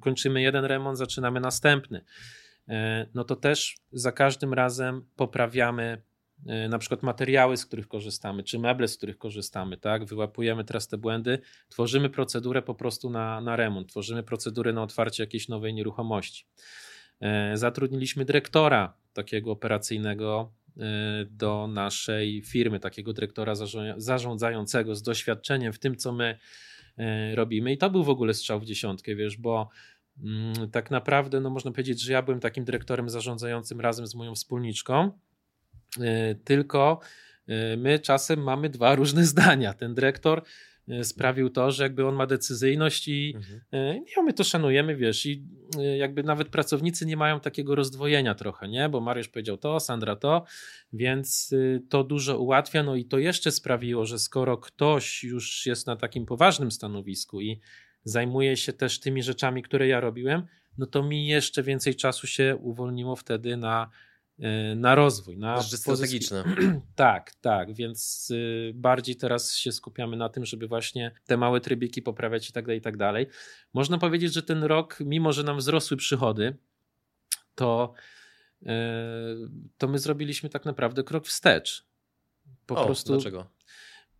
kończymy 0.00 0.42
jeden 0.42 0.64
remont, 0.64 0.98
zaczynamy 0.98 1.40
następny. 1.40 2.04
No 3.14 3.24
to 3.24 3.36
też 3.36 3.76
za 3.92 4.12
każdym 4.12 4.54
razem 4.54 5.04
poprawiamy 5.16 6.02
E, 6.02 6.09
na 6.68 6.78
przykład 6.78 7.02
materiały, 7.02 7.56
z 7.56 7.66
których 7.66 7.88
korzystamy, 7.88 8.42
czy 8.42 8.58
meble, 8.58 8.88
z 8.88 8.96
których 8.96 9.18
korzystamy, 9.18 9.76
tak? 9.76 10.04
Wyłapujemy 10.04 10.64
teraz 10.64 10.88
te 10.88 10.98
błędy, 10.98 11.38
tworzymy 11.68 12.10
procedurę 12.10 12.62
po 12.62 12.74
prostu 12.74 13.10
na, 13.10 13.40
na 13.40 13.56
remont, 13.56 13.88
tworzymy 13.88 14.22
procedurę 14.22 14.72
na 14.72 14.82
otwarcie 14.82 15.22
jakiejś 15.22 15.48
nowej 15.48 15.74
nieruchomości. 15.74 16.46
E, 17.20 17.56
zatrudniliśmy 17.56 18.24
dyrektora 18.24 18.94
takiego 19.12 19.50
operacyjnego 19.52 20.52
e, 20.76 20.82
do 21.30 21.66
naszej 21.66 22.42
firmy, 22.42 22.80
takiego 22.80 23.12
dyrektora 23.12 23.54
zarządzającego 23.96 24.94
z 24.94 25.02
doświadczeniem 25.02 25.72
w 25.72 25.78
tym, 25.78 25.96
co 25.96 26.12
my 26.12 26.38
robimy. 27.34 27.72
I 27.72 27.78
to 27.78 27.90
był 27.90 28.04
w 28.04 28.08
ogóle 28.08 28.34
strzał 28.34 28.60
w 28.60 28.64
dziesiątkę, 28.64 29.14
wiesz, 29.14 29.36
bo 29.36 29.68
mm, 30.22 30.70
tak 30.70 30.90
naprawdę, 30.90 31.40
no 31.40 31.50
można 31.50 31.70
powiedzieć, 31.70 32.00
że 32.00 32.12
ja 32.12 32.22
byłem 32.22 32.40
takim 32.40 32.64
dyrektorem 32.64 33.10
zarządzającym 33.10 33.80
razem 33.80 34.06
z 34.06 34.14
moją 34.14 34.34
wspólniczką 34.34 35.12
tylko 36.44 37.00
e, 37.46 37.76
my 37.76 37.98
czasem 37.98 38.42
mamy 38.42 38.68
dwa 38.68 38.94
różne 39.00 39.24
zdania. 39.24 39.74
Ten 39.74 39.94
dyrektor 39.94 40.42
e, 40.88 41.04
sprawił 41.04 41.50
to, 41.50 41.70
że 41.70 41.82
jakby 41.82 42.06
on 42.06 42.14
ma 42.14 42.26
decyzyjność 42.26 43.08
i 43.08 43.34
mhm. 43.36 43.60
nie, 43.94 44.22
my 44.22 44.32
to 44.32 44.44
szanujemy, 44.44 44.96
wiesz, 44.96 45.26
i 45.26 45.44
jakby 45.98 46.22
nawet 46.22 46.48
pracownicy 46.48 47.06
nie 47.06 47.16
mają 47.16 47.40
takiego 47.40 47.74
rozdwojenia 47.74 48.34
trochę, 48.34 48.68
nie, 48.68 48.88
bo 48.88 49.00
Mariusz 49.00 49.28
powiedział 49.28 49.56
to, 49.56 49.80
Sandra 49.80 50.16
to, 50.16 50.44
więc 50.92 51.54
to 51.88 52.04
dużo 52.04 52.38
ułatwia, 52.38 52.82
no 52.82 52.96
i 52.96 53.04
to 53.04 53.18
jeszcze 53.18 53.50
sprawiło, 53.50 54.06
że 54.06 54.18
skoro 54.18 54.58
ktoś 54.58 55.24
już 55.24 55.66
jest 55.66 55.86
na 55.86 55.96
takim 55.96 56.26
poważnym 56.26 56.70
stanowisku 56.70 57.40
i 57.40 57.60
zajmuje 58.04 58.56
się 58.56 58.72
też 58.72 59.00
tymi 59.00 59.22
rzeczami, 59.22 59.62
które 59.62 59.88
ja 59.88 60.00
robiłem, 60.00 60.46
no 60.78 60.86
to 60.86 61.02
mi 61.02 61.26
jeszcze 61.26 61.62
więcej 61.62 61.94
czasu 61.94 62.26
się 62.26 62.56
uwolniło 62.56 63.16
wtedy 63.16 63.56
na 63.56 63.90
na 64.76 64.94
rozwój. 64.94 65.36
Na 65.38 65.62
strategiczne. 65.62 66.44
tak, 66.94 67.34
tak, 67.34 67.74
więc 67.74 68.30
y, 68.30 68.72
bardziej 68.74 69.16
teraz 69.16 69.56
się 69.56 69.72
skupiamy 69.72 70.16
na 70.16 70.28
tym, 70.28 70.44
żeby 70.44 70.68
właśnie 70.68 71.12
te 71.26 71.36
małe 71.36 71.60
trybiki 71.60 72.02
poprawiać 72.02 72.50
i 72.50 72.52
tak 72.52 72.64
dalej, 72.64 72.78
i 72.78 72.82
tak 72.82 72.96
dalej. 72.96 73.26
Można 73.74 73.98
powiedzieć, 73.98 74.34
że 74.34 74.42
ten 74.42 74.64
rok, 74.64 74.98
mimo 75.00 75.32
że 75.32 75.42
nam 75.42 75.58
wzrosły 75.58 75.96
przychody, 75.96 76.56
to, 77.54 77.92
y, 78.62 78.66
to 79.78 79.88
my 79.88 79.98
zrobiliśmy 79.98 80.48
tak 80.48 80.64
naprawdę 80.64 81.04
krok 81.04 81.26
wstecz. 81.26 81.84
Po 82.66 82.82
o, 82.82 82.84
prostu. 82.84 83.12
Dlaczego? 83.12 83.46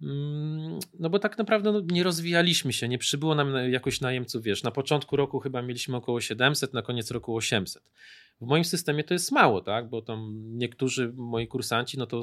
Mm, 0.03 0.79
no 0.99 1.11
bo 1.11 1.19
tak 1.19 1.39
naprawdę 1.39 1.73
no, 1.73 1.81
nie 1.81 2.03
rozwijaliśmy 2.03 2.73
się, 2.73 2.89
nie 2.89 2.99
przybyło 2.99 3.35
nam 3.35 3.55
jakoś 3.71 4.01
najemców, 4.01 4.43
wiesz, 4.43 4.63
na 4.63 4.71
początku 4.71 5.17
roku 5.17 5.41
chyba 5.41 5.63
mieliśmy 5.63 5.97
około 5.97 6.21
700, 6.21 6.75
na 6.75 6.83
koniec 6.83 7.11
roku 7.11 7.37
800. 7.37 7.83
W 8.41 8.47
moim 8.47 8.65
systemie 8.65 9.05
to 9.05 9.15
jest 9.15 9.33
mało, 9.33 9.61
tak, 9.61 9.89
bo 9.89 10.03
tam 10.03 10.43
niektórzy 10.53 11.13
moi 11.17 11.47
kursanci, 11.47 11.99
no 11.99 12.07
to 12.07 12.23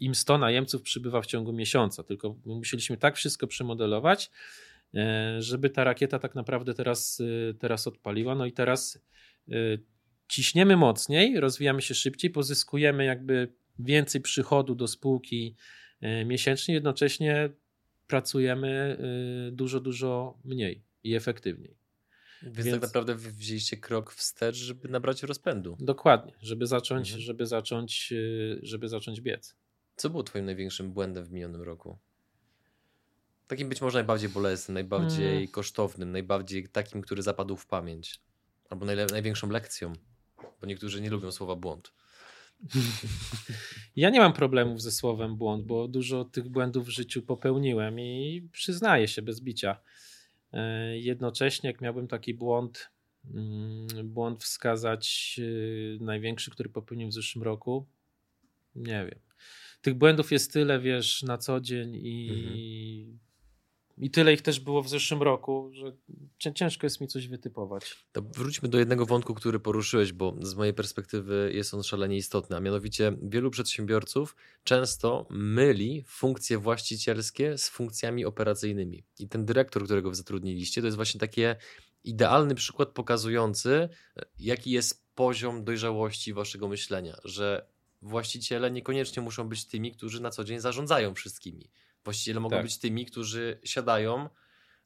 im 0.00 0.14
100 0.14 0.38
najemców 0.38 0.82
przybywa 0.82 1.22
w 1.22 1.26
ciągu 1.26 1.52
miesiąca, 1.52 2.02
tylko 2.02 2.36
musieliśmy 2.44 2.96
tak 2.96 3.16
wszystko 3.16 3.46
przemodelować, 3.46 4.30
e, 4.94 5.36
żeby 5.42 5.70
ta 5.70 5.84
rakieta 5.84 6.18
tak 6.18 6.34
naprawdę 6.34 6.74
teraz, 6.74 7.22
e, 7.50 7.54
teraz 7.54 7.86
odpaliła, 7.86 8.34
no 8.34 8.46
i 8.46 8.52
teraz 8.52 9.02
e, 9.48 9.52
ciśniemy 10.28 10.76
mocniej, 10.76 11.40
rozwijamy 11.40 11.82
się 11.82 11.94
szybciej, 11.94 12.30
pozyskujemy 12.30 13.04
jakby 13.04 13.52
więcej 13.78 14.20
przychodu 14.20 14.74
do 14.74 14.88
spółki, 14.88 15.56
miesięcznie, 16.26 16.74
jednocześnie 16.74 17.50
pracujemy 18.06 18.98
dużo, 19.52 19.80
dużo 19.80 20.38
mniej 20.44 20.82
i 21.04 21.14
efektywniej. 21.14 21.79
Więc, 22.42 22.56
Więc 22.56 22.70
tak 22.70 22.82
naprawdę 22.82 23.14
wzięliście 23.14 23.76
krok 23.76 24.12
wstecz, 24.12 24.56
żeby 24.56 24.88
nabrać 24.88 25.22
rozpędu. 25.22 25.76
Dokładnie, 25.80 26.32
żeby 26.40 26.66
zacząć, 26.66 27.08
mhm. 27.08 27.22
żeby 27.22 27.46
zacząć, 27.46 28.12
e, 28.12 28.16
żeby 28.62 28.88
zacząć 28.88 29.20
biec. 29.20 29.56
Co 29.96 30.10
było 30.10 30.22
twoim 30.22 30.44
największym 30.44 30.92
błędem 30.92 31.24
w 31.24 31.32
minionym 31.32 31.62
roku? 31.62 31.98
Takim 33.46 33.68
być 33.68 33.80
może 33.80 33.98
najbardziej 33.98 34.28
bolesnym, 34.28 34.74
najbardziej 34.74 35.28
hmm. 35.28 35.48
kosztownym, 35.48 36.12
najbardziej 36.12 36.68
takim, 36.68 37.02
który 37.02 37.22
zapadł 37.22 37.56
w 37.56 37.66
pamięć. 37.66 38.20
Albo 38.70 38.86
największą 38.86 39.50
lekcją, 39.50 39.92
bo 40.60 40.66
niektórzy 40.66 41.00
nie 41.00 41.10
lubią 41.10 41.32
słowa 41.32 41.56
błąd. 41.56 41.92
Ja 43.96 44.10
nie 44.10 44.20
mam 44.20 44.32
problemów 44.32 44.82
ze 44.82 44.92
słowem 44.92 45.36
błąd, 45.36 45.66
bo 45.66 45.88
dużo 45.88 46.24
tych 46.24 46.48
błędów 46.48 46.86
w 46.86 46.88
życiu 46.88 47.22
popełniłem 47.22 48.00
i 48.00 48.48
przyznaję 48.52 49.08
się 49.08 49.22
bez 49.22 49.40
bicia. 49.40 49.80
E, 50.52 50.98
jednocześnie, 50.98 51.70
jak 51.70 51.80
miałbym 51.80 52.08
taki 52.08 52.34
błąd, 52.34 52.90
mm, 53.34 53.86
błąd 54.04 54.44
wskazać 54.44 55.36
e, 56.00 56.04
największy, 56.04 56.50
który 56.50 56.68
popełniłem 56.68 57.10
w 57.10 57.14
zeszłym 57.14 57.42
roku, 57.44 57.86
nie 58.74 59.06
wiem. 59.10 59.20
Tych 59.80 59.94
błędów 59.94 60.32
jest 60.32 60.52
tyle, 60.52 60.80
wiesz, 60.80 61.22
na 61.22 61.38
co 61.38 61.60
dzień 61.60 61.94
i 61.94 62.28
mhm 62.30 63.29
i 64.00 64.10
tyle 64.10 64.32
ich 64.32 64.42
też 64.42 64.60
było 64.60 64.82
w 64.82 64.88
zeszłym 64.88 65.22
roku, 65.22 65.70
że 65.72 65.92
ciężko 66.54 66.86
jest 66.86 67.00
mi 67.00 67.08
coś 67.08 67.28
wytypować. 67.28 68.06
To 68.12 68.22
wróćmy 68.22 68.68
do 68.68 68.78
jednego 68.78 69.06
wątku, 69.06 69.34
który 69.34 69.60
poruszyłeś, 69.60 70.12
bo 70.12 70.36
z 70.42 70.54
mojej 70.54 70.74
perspektywy 70.74 71.50
jest 71.54 71.74
on 71.74 71.82
szalenie 71.82 72.16
istotny, 72.16 72.56
a 72.56 72.60
mianowicie 72.60 73.12
wielu 73.22 73.50
przedsiębiorców 73.50 74.36
często 74.64 75.26
myli 75.30 76.04
funkcje 76.06 76.58
właścicielskie 76.58 77.58
z 77.58 77.68
funkcjami 77.68 78.24
operacyjnymi. 78.24 79.04
I 79.18 79.28
ten 79.28 79.44
dyrektor, 79.44 79.84
którego 79.84 80.14
zatrudniliście, 80.14 80.80
to 80.80 80.86
jest 80.86 80.96
właśnie 80.96 81.20
taki 81.20 81.42
idealny 82.04 82.54
przykład 82.54 82.88
pokazujący, 82.88 83.88
jaki 84.38 84.70
jest 84.70 85.04
poziom 85.14 85.64
dojrzałości 85.64 86.32
waszego 86.32 86.68
myślenia, 86.68 87.16
że 87.24 87.66
właściciele 88.02 88.70
niekoniecznie 88.70 89.22
muszą 89.22 89.48
być 89.48 89.64
tymi, 89.64 89.92
którzy 89.92 90.22
na 90.22 90.30
co 90.30 90.44
dzień 90.44 90.60
zarządzają 90.60 91.14
wszystkimi 91.14 91.70
Właściciele 92.04 92.40
mogą 92.40 92.56
tak. 92.56 92.64
być 92.64 92.78
tymi, 92.78 93.06
którzy 93.06 93.60
siadają, 93.64 94.28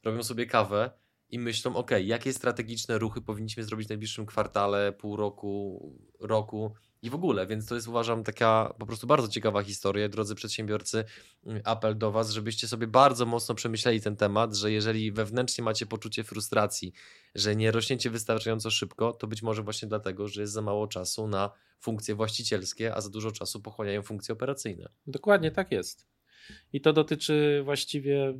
robią 0.03 0.23
sobie 0.23 0.45
kawę 0.45 0.91
i 1.29 1.39
myślą, 1.39 1.75
ok, 1.75 1.91
jakie 2.03 2.33
strategiczne 2.33 2.97
ruchy 2.97 3.21
powinniśmy 3.21 3.63
zrobić 3.63 3.87
w 3.87 3.89
najbliższym 3.89 4.25
kwartale, 4.25 4.93
pół 4.93 5.15
roku, 5.15 5.81
roku 6.19 6.73
i 7.01 7.09
w 7.09 7.15
ogóle, 7.15 7.47
więc 7.47 7.65
to 7.65 7.75
jest 7.75 7.87
uważam 7.87 8.23
taka 8.23 8.73
po 8.79 8.85
prostu 8.85 9.07
bardzo 9.07 9.27
ciekawa 9.27 9.63
historia. 9.63 10.09
Drodzy 10.09 10.35
przedsiębiorcy, 10.35 11.03
mm, 11.45 11.61
apel 11.65 11.97
do 11.97 12.11
Was, 12.11 12.31
żebyście 12.31 12.67
sobie 12.67 12.87
bardzo 12.87 13.25
mocno 13.25 13.55
przemyśleli 13.55 14.01
ten 14.01 14.15
temat, 14.15 14.55
że 14.55 14.71
jeżeli 14.71 15.11
wewnętrznie 15.11 15.63
macie 15.63 15.85
poczucie 15.85 16.23
frustracji, 16.23 16.93
że 17.35 17.55
nie 17.55 17.71
rośniecie 17.71 18.09
wystarczająco 18.09 18.71
szybko, 18.71 19.13
to 19.13 19.27
być 19.27 19.41
może 19.41 19.63
właśnie 19.63 19.87
dlatego, 19.87 20.27
że 20.27 20.41
jest 20.41 20.53
za 20.53 20.61
mało 20.61 20.87
czasu 20.87 21.27
na 21.27 21.51
funkcje 21.79 22.15
właścicielskie, 22.15 22.95
a 22.95 23.01
za 23.01 23.09
dużo 23.09 23.31
czasu 23.31 23.61
pochłaniają 23.61 24.01
funkcje 24.01 24.33
operacyjne. 24.33 24.89
Dokładnie 25.07 25.51
tak 25.51 25.71
jest. 25.71 26.14
I 26.73 26.81
to 26.81 26.93
dotyczy 26.93 27.61
właściwie 27.63 28.33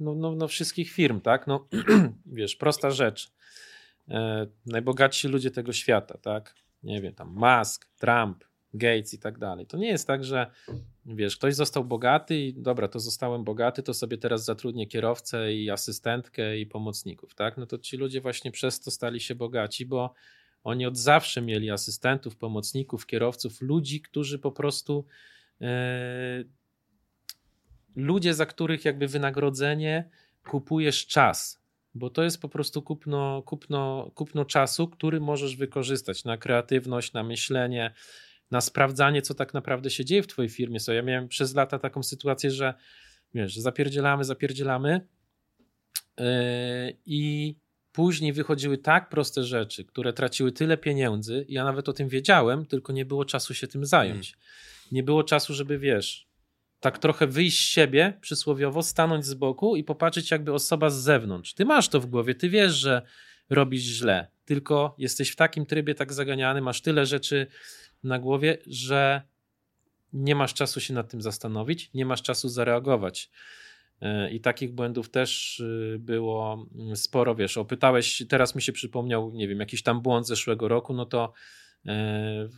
no, 0.00 0.14
no, 0.14 0.32
no 0.32 0.48
wszystkich 0.48 0.90
firm, 0.92 1.20
tak? 1.20 1.46
No, 1.46 1.68
wiesz, 2.26 2.56
prosta 2.56 2.90
rzecz. 2.90 3.32
E, 4.08 4.46
najbogatsi 4.66 5.28
ludzie 5.28 5.50
tego 5.50 5.72
świata, 5.72 6.18
tak? 6.18 6.54
Nie 6.82 7.00
wiem, 7.00 7.14
tam 7.14 7.28
Musk, 7.34 7.88
Trump, 7.98 8.44
Gates 8.74 9.14
i 9.14 9.18
tak 9.18 9.38
dalej. 9.38 9.66
To 9.66 9.76
nie 9.76 9.88
jest 9.88 10.06
tak, 10.06 10.24
że 10.24 10.50
wiesz, 11.06 11.36
ktoś 11.36 11.54
został 11.54 11.84
bogaty 11.84 12.40
i 12.40 12.54
dobra, 12.54 12.88
to 12.88 13.00
zostałem 13.00 13.44
bogaty, 13.44 13.82
to 13.82 13.94
sobie 13.94 14.18
teraz 14.18 14.44
zatrudnię 14.44 14.86
kierowcę 14.86 15.54
i 15.54 15.70
asystentkę 15.70 16.58
i 16.58 16.66
pomocników, 16.66 17.34
tak? 17.34 17.56
No 17.56 17.66
to 17.66 17.78
ci 17.78 17.96
ludzie 17.96 18.20
właśnie 18.20 18.50
przez 18.50 18.80
to 18.80 18.90
stali 18.90 19.20
się 19.20 19.34
bogaci, 19.34 19.86
bo 19.86 20.14
oni 20.64 20.86
od 20.86 20.98
zawsze 20.98 21.42
mieli 21.42 21.70
asystentów, 21.70 22.36
pomocników, 22.36 23.06
kierowców, 23.06 23.60
ludzi, 23.60 24.00
którzy 24.00 24.38
po 24.38 24.52
prostu 24.52 25.04
e, 25.60 26.44
ludzie, 27.96 28.34
za 28.34 28.46
których 28.46 28.84
jakby 28.84 29.08
wynagrodzenie 29.08 30.10
kupujesz 30.44 31.06
czas, 31.06 31.62
bo 31.94 32.10
to 32.10 32.22
jest 32.22 32.40
po 32.40 32.48
prostu 32.48 32.82
kupno, 32.82 33.42
kupno, 33.42 34.10
kupno 34.14 34.44
czasu, 34.44 34.88
który 34.88 35.20
możesz 35.20 35.56
wykorzystać 35.56 36.24
na 36.24 36.36
kreatywność, 36.36 37.12
na 37.12 37.22
myślenie, 37.22 37.94
na 38.50 38.60
sprawdzanie, 38.60 39.22
co 39.22 39.34
tak 39.34 39.54
naprawdę 39.54 39.90
się 39.90 40.04
dzieje 40.04 40.22
w 40.22 40.26
twojej 40.26 40.48
firmie. 40.48 40.80
So, 40.80 40.92
ja 40.92 41.02
miałem 41.02 41.28
przez 41.28 41.54
lata 41.54 41.78
taką 41.78 42.02
sytuację, 42.02 42.50
że 42.50 42.74
wiesz, 43.34 43.56
zapierdzielamy, 43.56 44.24
zapierdzielamy 44.24 45.06
yy, 46.18 46.24
i 47.06 47.54
później 47.92 48.32
wychodziły 48.32 48.78
tak 48.78 49.08
proste 49.08 49.44
rzeczy, 49.44 49.84
które 49.84 50.12
traciły 50.12 50.52
tyle 50.52 50.76
pieniędzy, 50.76 51.46
ja 51.48 51.64
nawet 51.64 51.88
o 51.88 51.92
tym 51.92 52.08
wiedziałem, 52.08 52.66
tylko 52.66 52.92
nie 52.92 53.04
było 53.04 53.24
czasu 53.24 53.54
się 53.54 53.66
tym 53.68 53.86
zająć. 53.86 54.32
Hmm. 54.32 54.50
Nie 54.92 55.02
było 55.02 55.24
czasu, 55.24 55.54
żeby 55.54 55.78
wiesz, 55.78 56.29
tak 56.80 56.98
trochę 56.98 57.26
wyjść 57.26 57.58
z 57.58 57.70
siebie, 57.70 58.18
przysłowiowo, 58.20 58.82
stanąć 58.82 59.26
z 59.26 59.34
boku 59.34 59.76
i 59.76 59.84
popatrzeć 59.84 60.30
jakby 60.30 60.52
osoba 60.52 60.90
z 60.90 61.02
zewnątrz. 61.02 61.54
Ty 61.54 61.64
masz 61.64 61.88
to 61.88 62.00
w 62.00 62.06
głowie, 62.06 62.34
ty 62.34 62.48
wiesz, 62.48 62.72
że 62.72 63.02
robisz 63.50 63.82
źle, 63.82 64.26
tylko 64.44 64.94
jesteś 64.98 65.30
w 65.30 65.36
takim 65.36 65.66
trybie 65.66 65.94
tak 65.94 66.12
zaganiany, 66.12 66.60
masz 66.60 66.80
tyle 66.80 67.06
rzeczy 67.06 67.46
na 68.02 68.18
głowie, 68.18 68.58
że 68.66 69.22
nie 70.12 70.34
masz 70.34 70.54
czasu 70.54 70.80
się 70.80 70.94
nad 70.94 71.10
tym 71.10 71.22
zastanowić, 71.22 71.90
nie 71.94 72.06
masz 72.06 72.22
czasu 72.22 72.48
zareagować. 72.48 73.30
E, 74.00 74.30
I 74.30 74.40
takich 74.40 74.72
błędów 74.72 75.10
też 75.10 75.60
y, 75.60 75.96
było 76.00 76.66
mm, 76.74 76.96
sporo. 76.96 77.34
Wiesz, 77.34 77.56
opytałeś, 77.58 78.22
teraz 78.28 78.54
mi 78.54 78.62
się 78.62 78.72
przypomniał, 78.72 79.30
nie 79.34 79.48
wiem, 79.48 79.60
jakiś 79.60 79.82
tam 79.82 80.00
błąd 80.00 80.26
zeszłego 80.26 80.68
roku, 80.68 80.94
no 80.94 81.06
to 81.06 81.32
e, 81.86 82.48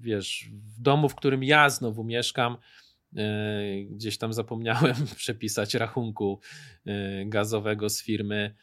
wiesz, 0.00 0.44
w 0.76 0.80
domu, 0.80 1.08
w 1.08 1.14
którym 1.14 1.44
ja 1.44 1.70
znowu 1.70 2.04
mieszkam, 2.04 2.56
gdzieś 3.90 4.18
tam 4.18 4.32
zapomniałem 4.32 4.94
przepisać 5.16 5.74
rachunku 5.74 6.40
e, 6.86 7.24
gazowego 7.26 7.88
z 7.88 8.02
firmy 8.02 8.54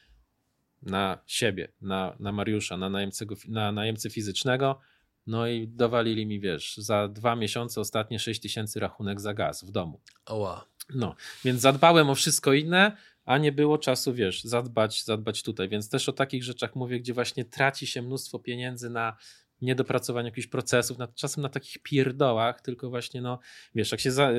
na 0.82 1.18
siebie, 1.26 1.72
na, 1.82 2.16
na 2.20 2.32
Mariusza, 2.32 2.78
na, 2.78 2.90
najemcego, 2.90 3.36
na 3.48 3.72
najemcę 3.72 4.10
fizycznego. 4.10 4.80
No 5.28 5.48
i 5.48 5.68
dowalili 5.68 6.26
mi, 6.26 6.40
wiesz, 6.40 6.78
za 6.78 7.08
dwa 7.08 7.36
miesiące 7.36 7.82
ostatnie 7.82 8.20
6 8.20 8.42
tysięcy 8.42 8.80
rachunek 8.80 9.22
za 9.22 9.34
gaz 9.34 9.64
w 9.64 9.72
domu. 9.72 10.02
Oła. 10.26 10.66
No, 10.96 11.16
więc 11.46 11.62
zadbałem 11.62 12.10
o 12.10 12.16
wszystko 12.16 12.54
inne, 12.54 12.98
a 13.26 13.38
nie 13.38 13.52
było 13.52 13.78
czasu, 13.78 14.14
wiesz, 14.14 14.44
zadbać, 14.44 15.04
zadbać 15.04 15.44
tutaj. 15.44 15.70
Więc 15.70 15.90
też 15.90 16.10
o 16.10 16.14
takich 16.14 16.44
rzeczach 16.44 16.76
mówię, 16.76 17.00
gdzie 17.00 17.14
właśnie 17.14 17.46
traci 17.46 17.88
się 17.88 18.02
mnóstwo 18.02 18.40
pieniędzy 18.40 18.90
na 18.90 19.18
niedopracowanie 19.64 20.30
jakichś 20.30 20.48
procesów, 20.48 20.98
na, 20.98 21.08
czasem 21.08 21.42
na 21.42 21.50
takich 21.50 21.78
pierdołach, 21.84 22.62
tylko 22.62 22.90
właśnie, 22.90 23.22
no 23.22 23.40
wiesz, 23.76 23.92
jak 23.92 24.02
się 24.02 24.12
za, 24.12 24.32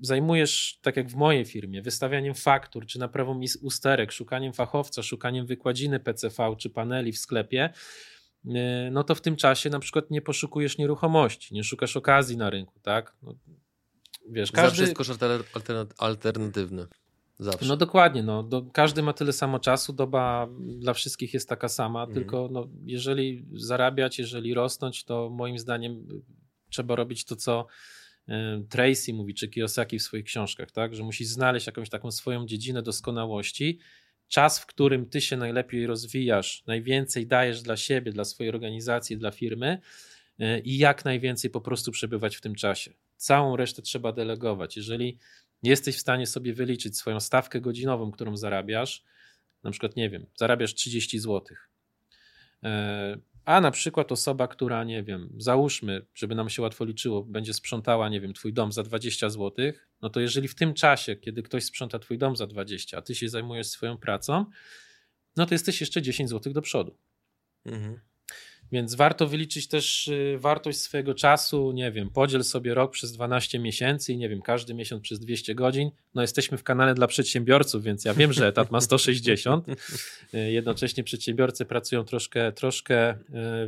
zajmujesz, 0.00 0.78
tak 0.82 0.96
jak 0.96 1.08
w 1.08 1.14
mojej 1.14 1.44
firmie, 1.44 1.82
wystawianiem 1.82 2.34
faktur, 2.34 2.86
czy 2.86 2.98
naprawą 2.98 3.40
usterek, 3.62 4.12
szukaniem 4.12 4.52
fachowca, 4.52 5.02
szukaniem 5.02 5.46
wykładziny 5.46 6.00
PCV, 6.00 6.56
czy 6.58 6.70
paneli 6.70 7.12
w 7.12 7.18
sklepie, 7.18 7.70
y, 8.44 8.50
no 8.92 9.04
to 9.04 9.14
w 9.14 9.20
tym 9.20 9.36
czasie 9.36 9.70
na 9.70 9.78
przykład 9.78 10.10
nie 10.10 10.22
poszukujesz 10.22 10.78
nieruchomości, 10.78 11.54
nie 11.54 11.64
szukasz 11.64 11.96
okazji 11.96 12.36
na 12.36 12.50
rynku, 12.50 12.80
tak? 12.80 13.16
No, 13.22 13.34
wiesz, 14.30 14.52
każdy... 14.52 14.68
Zawsze 14.68 14.82
jest 14.82 14.94
koszt 14.94 15.22
alternatywny. 15.98 16.86
Zawsze. 17.42 17.66
No 17.66 17.76
dokładnie, 17.76 18.22
no, 18.22 18.42
do, 18.42 18.62
każdy 18.62 19.02
ma 19.02 19.12
tyle 19.12 19.32
samo 19.32 19.58
czasu, 19.58 19.92
doba 19.92 20.48
dla 20.60 20.94
wszystkich 20.94 21.34
jest 21.34 21.48
taka 21.48 21.68
sama, 21.68 22.00
mhm. 22.00 22.14
tylko 22.14 22.48
no, 22.52 22.68
jeżeli 22.84 23.46
zarabiać, 23.52 24.18
jeżeli 24.18 24.54
rosnąć, 24.54 25.04
to 25.04 25.30
moim 25.30 25.58
zdaniem 25.58 26.06
trzeba 26.70 26.96
robić 26.96 27.24
to, 27.24 27.36
co 27.36 27.66
y, 28.28 28.32
Tracy 28.68 29.14
mówi, 29.14 29.34
czy 29.34 29.48
Kiyosaki 29.48 29.98
w 29.98 30.02
swoich 30.02 30.24
książkach, 30.24 30.70
tak? 30.70 30.94
że 30.94 31.02
musisz 31.02 31.28
znaleźć 31.28 31.66
jakąś 31.66 31.88
taką 31.88 32.10
swoją 32.10 32.46
dziedzinę 32.46 32.82
doskonałości, 32.82 33.78
czas, 34.28 34.58
w 34.58 34.66
którym 34.66 35.06
ty 35.06 35.20
się 35.20 35.36
najlepiej 35.36 35.86
rozwijasz, 35.86 36.62
najwięcej 36.66 37.26
dajesz 37.26 37.62
dla 37.62 37.76
siebie, 37.76 38.12
dla 38.12 38.24
swojej 38.24 38.50
organizacji, 38.50 39.16
dla 39.16 39.30
firmy 39.30 39.78
y, 40.40 40.60
i 40.64 40.78
jak 40.78 41.04
najwięcej 41.04 41.50
po 41.50 41.60
prostu 41.60 41.92
przebywać 41.92 42.36
w 42.36 42.40
tym 42.40 42.54
czasie. 42.54 42.92
Całą 43.16 43.56
resztę 43.56 43.82
trzeba 43.82 44.12
delegować. 44.12 44.76
Jeżeli 44.76 45.18
jesteś 45.62 45.96
w 45.96 46.00
stanie 46.00 46.26
sobie 46.26 46.54
wyliczyć 46.54 46.96
swoją 46.96 47.20
stawkę 47.20 47.60
godzinową, 47.60 48.10
którą 48.10 48.36
zarabiasz, 48.36 49.04
na 49.62 49.70
przykład, 49.70 49.96
nie 49.96 50.10
wiem, 50.10 50.26
zarabiasz 50.36 50.74
30 50.74 51.18
zł, 51.18 51.56
e, 52.62 53.18
a 53.44 53.60
na 53.60 53.70
przykład 53.70 54.12
osoba, 54.12 54.48
która, 54.48 54.84
nie 54.84 55.02
wiem, 55.02 55.32
załóżmy, 55.38 56.06
żeby 56.14 56.34
nam 56.34 56.48
się 56.48 56.62
łatwo 56.62 56.84
liczyło, 56.84 57.24
będzie 57.24 57.54
sprzątała, 57.54 58.08
nie 58.08 58.20
wiem, 58.20 58.32
twój 58.32 58.52
dom 58.52 58.72
za 58.72 58.82
20 58.82 59.30
zł, 59.30 59.72
no 60.02 60.10
to 60.10 60.20
jeżeli 60.20 60.48
w 60.48 60.54
tym 60.54 60.74
czasie, 60.74 61.16
kiedy 61.16 61.42
ktoś 61.42 61.64
sprząta 61.64 61.98
twój 61.98 62.18
dom 62.18 62.36
za 62.36 62.46
20, 62.46 62.98
a 62.98 63.02
ty 63.02 63.14
się 63.14 63.28
zajmujesz 63.28 63.66
swoją 63.66 63.98
pracą, 63.98 64.46
no 65.36 65.46
to 65.46 65.54
jesteś 65.54 65.80
jeszcze 65.80 66.02
10 66.02 66.30
zł 66.30 66.52
do 66.52 66.62
przodu. 66.62 66.96
Mhm. 67.64 68.00
Więc 68.72 68.94
warto 68.94 69.26
wyliczyć 69.26 69.68
też 69.68 70.08
y, 70.08 70.36
wartość 70.38 70.78
swojego 70.78 71.14
czasu, 71.14 71.72
nie 71.72 71.92
wiem, 71.92 72.10
podziel 72.10 72.44
sobie 72.44 72.74
rok 72.74 72.92
przez 72.92 73.12
12 73.12 73.58
miesięcy 73.58 74.12
i 74.12 74.16
nie 74.16 74.28
wiem, 74.28 74.42
każdy 74.42 74.74
miesiąc 74.74 75.02
przez 75.02 75.20
200 75.20 75.54
godzin. 75.54 75.90
No 76.14 76.22
jesteśmy 76.22 76.58
w 76.58 76.62
kanale 76.62 76.94
dla 76.94 77.06
przedsiębiorców, 77.06 77.82
więc 77.82 78.04
ja 78.04 78.14
wiem, 78.14 78.32
że 78.32 78.46
etat 78.46 78.70
ma 78.70 78.80
160. 78.80 79.68
Y, 80.34 80.52
jednocześnie 80.52 81.04
przedsiębiorcy 81.04 81.64
pracują 81.64 82.04
troszkę, 82.04 82.52
troszkę 82.52 83.10
y, 83.12 83.16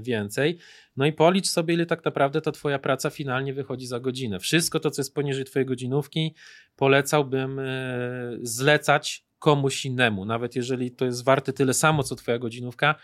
więcej. 0.01 0.59
No 0.97 1.07
i 1.07 1.13
policz 1.13 1.47
sobie, 1.47 1.75
ile 1.75 1.87
tak 1.87 2.05
naprawdę 2.05 2.41
ta 2.41 2.53
twoja 2.53 2.79
praca 2.79 3.11
finalnie 3.11 3.55
wychodzi 3.55 3.87
za 3.87 4.01
godzinę. 4.01 4.41
Wszystko 4.41 4.81
to, 4.81 4.91
co 4.91 5.03
jest 5.03 5.15
poniżej 5.15 5.45
twojej 5.45 5.67
godzinówki, 5.67 6.35
polecałbym 6.77 7.61
zlecać 8.43 9.25
komuś 9.39 9.85
innemu. 9.85 10.25
Nawet 10.25 10.57
jeżeli 10.57 10.91
to 10.91 11.05
jest 11.05 11.25
warte 11.25 11.53
tyle 11.53 11.75
samo, 11.75 12.03
co 12.03 12.17
twoja 12.17 12.39
godzinówka, 12.39 12.95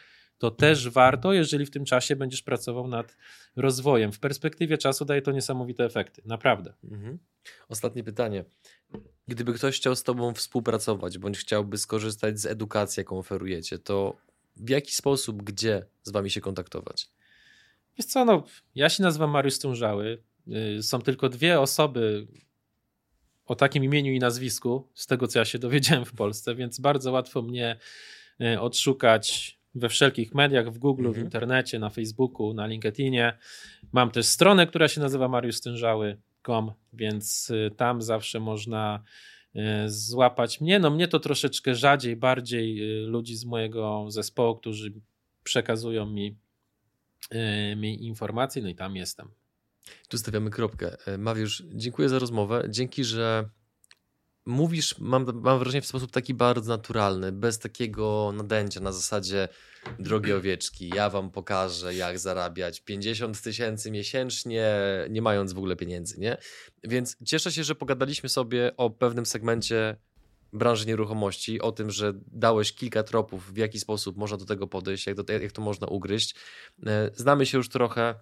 to 0.41 0.51
też 0.51 0.89
warto, 0.89 1.33
jeżeli 1.33 1.67
w 1.67 1.71
tym 1.71 1.85
czasie 1.85 2.17
będziesz 2.17 2.43
pracował 2.43 2.89
nad 2.89 3.17
rozwojem. 3.57 4.13
W 4.13 4.19
perspektywie 4.19 4.79
czasu 4.79 5.05
daje 5.05 5.23
to 5.23 5.33
niesamowite 5.33 5.85
efekty, 5.85 6.23
naprawdę. 6.25 6.75
Mhm. 6.85 7.19
Ostatnie 7.69 8.05
pytanie. 8.05 8.45
Gdyby 9.29 9.55
ktoś 9.55 9.77
chciał 9.77 9.97
z 9.97 10.03
Tobą 10.03 10.35
współpracować, 10.35 11.19
bądź 11.19 11.39
chciałby 11.39 11.79
skorzystać 11.79 12.41
z 12.41 12.47
edukacji, 12.47 13.01
jaką 13.01 13.19
oferujecie, 13.19 13.79
to 13.79 14.17
w 14.57 14.69
jaki 14.69 14.95
sposób, 14.95 15.43
gdzie 15.43 15.87
z 16.03 16.11
Wami 16.11 16.31
się 16.31 16.41
kontaktować? 16.41 17.09
Wiesz 17.99 18.07
co, 18.07 18.25
no, 18.25 18.45
ja 18.75 18.89
się 18.89 19.03
nazywam 19.03 19.31
Mariusz 19.31 19.55
Stążały. 19.55 20.23
Y, 20.79 20.83
są 20.83 21.03
tylko 21.03 21.29
dwie 21.29 21.61
osoby 21.61 22.27
o 23.47 23.55
takim 23.55 23.85
imieniu 23.85 24.13
i 24.13 24.19
nazwisku, 24.19 24.89
z 24.95 25.07
tego 25.07 25.29
co 25.29 25.39
ja 25.39 25.45
się 25.45 25.59
dowiedziałem 25.59 26.05
w 26.05 26.13
Polsce, 26.13 26.55
więc 26.55 26.81
bardzo 26.81 27.13
łatwo 27.13 27.43
mnie 27.43 27.77
y, 28.41 28.61
odszukać 28.61 29.60
we 29.75 29.89
wszelkich 29.89 30.35
mediach, 30.35 30.73
w 30.73 30.79
Google, 30.79 31.07
mhm. 31.07 31.23
w 31.23 31.25
internecie, 31.25 31.79
na 31.79 31.91
Facebooku, 31.91 32.55
na 32.55 32.67
LinkedInie. 32.67 33.39
Mam 33.93 34.11
też 34.11 34.27
stronę, 34.27 34.67
która 34.67 34.89
się 34.89 35.01
nazywa 35.01 35.29
mariuszstężały.com, 35.29 36.73
więc 36.93 37.51
y, 37.51 37.71
tam 37.77 38.03
zawsze 38.03 38.41
można 38.41 39.03
y, 39.57 39.61
złapać 39.87 40.61
mnie. 40.61 40.79
No 40.79 40.91
mnie 40.91 41.09
to 41.09 41.21
troszeczkę 41.21 41.75
rzadziej, 41.75 42.17
bardziej 42.17 42.99
y, 43.03 43.07
ludzi 43.07 43.37
z 43.37 43.45
mojego 43.45 44.07
zespołu, 44.09 44.57
którzy 44.57 44.93
przekazują 45.45 46.07
mi, 46.07 46.37
mi 47.77 48.05
informacje, 48.07 48.63
no 48.63 48.69
i 48.69 48.75
tam 48.75 48.97
jestem. 48.97 49.29
Tu 50.09 50.19
stawiamy 50.19 50.51
kropkę. 50.51 50.97
E, 51.07 51.19
Mariusz, 51.19 51.63
dziękuję 51.75 52.09
za 52.09 52.19
rozmowę. 52.19 52.65
Dzięki, 52.69 53.05
że 53.05 53.49
mówisz, 54.51 54.99
mam, 54.99 55.27
mam 55.43 55.59
wrażenie, 55.59 55.83
w 55.83 55.87
sposób 55.87 56.11
taki 56.11 56.35
bardzo 56.35 56.69
naturalny, 56.69 57.33
bez 57.33 57.59
takiego 57.59 58.33
nadęcia 58.37 58.81
na 58.81 58.93
zasadzie 58.93 59.49
drogie 59.99 60.37
owieczki, 60.37 60.89
ja 60.89 61.11
wam 61.11 61.31
pokażę, 61.31 61.95
jak 61.95 62.19
zarabiać 62.19 62.81
50 62.81 63.43
tysięcy 63.43 63.91
miesięcznie, 63.91 64.71
nie 65.11 65.23
mając 65.23 65.53
w 65.53 65.59
ogóle 65.59 65.77
pieniędzy, 65.77 66.21
nie? 66.21 66.37
Więc 66.85 67.17
cieszę 67.25 67.53
się, 67.53 67.65
że 67.65 67.75
pogadaliśmy 67.75 68.29
sobie 68.29 68.77
o 68.77 68.91
pewnym 68.91 69.27
segmencie 69.27 69.97
branży 70.53 70.87
nieruchomości, 70.87 71.61
o 71.61 71.73
tym, 71.73 71.91
że 71.91 72.13
dałeś 72.27 72.73
kilka 72.73 73.03
tropów, 73.03 73.53
w 73.53 73.57
jaki 73.57 73.81
sposób 73.81 74.17
można 74.17 74.37
do 74.37 74.45
tego 74.45 74.67
podejść, 74.67 75.07
jak, 75.07 75.17
do, 75.17 75.33
jak 75.33 75.53
to 75.53 75.63
można 75.63 75.87
ugryźć. 75.87 76.35
E, 76.87 77.11
znamy 77.15 77.47
się 77.47 77.59
już 77.59 77.69
trochę, 77.69 78.15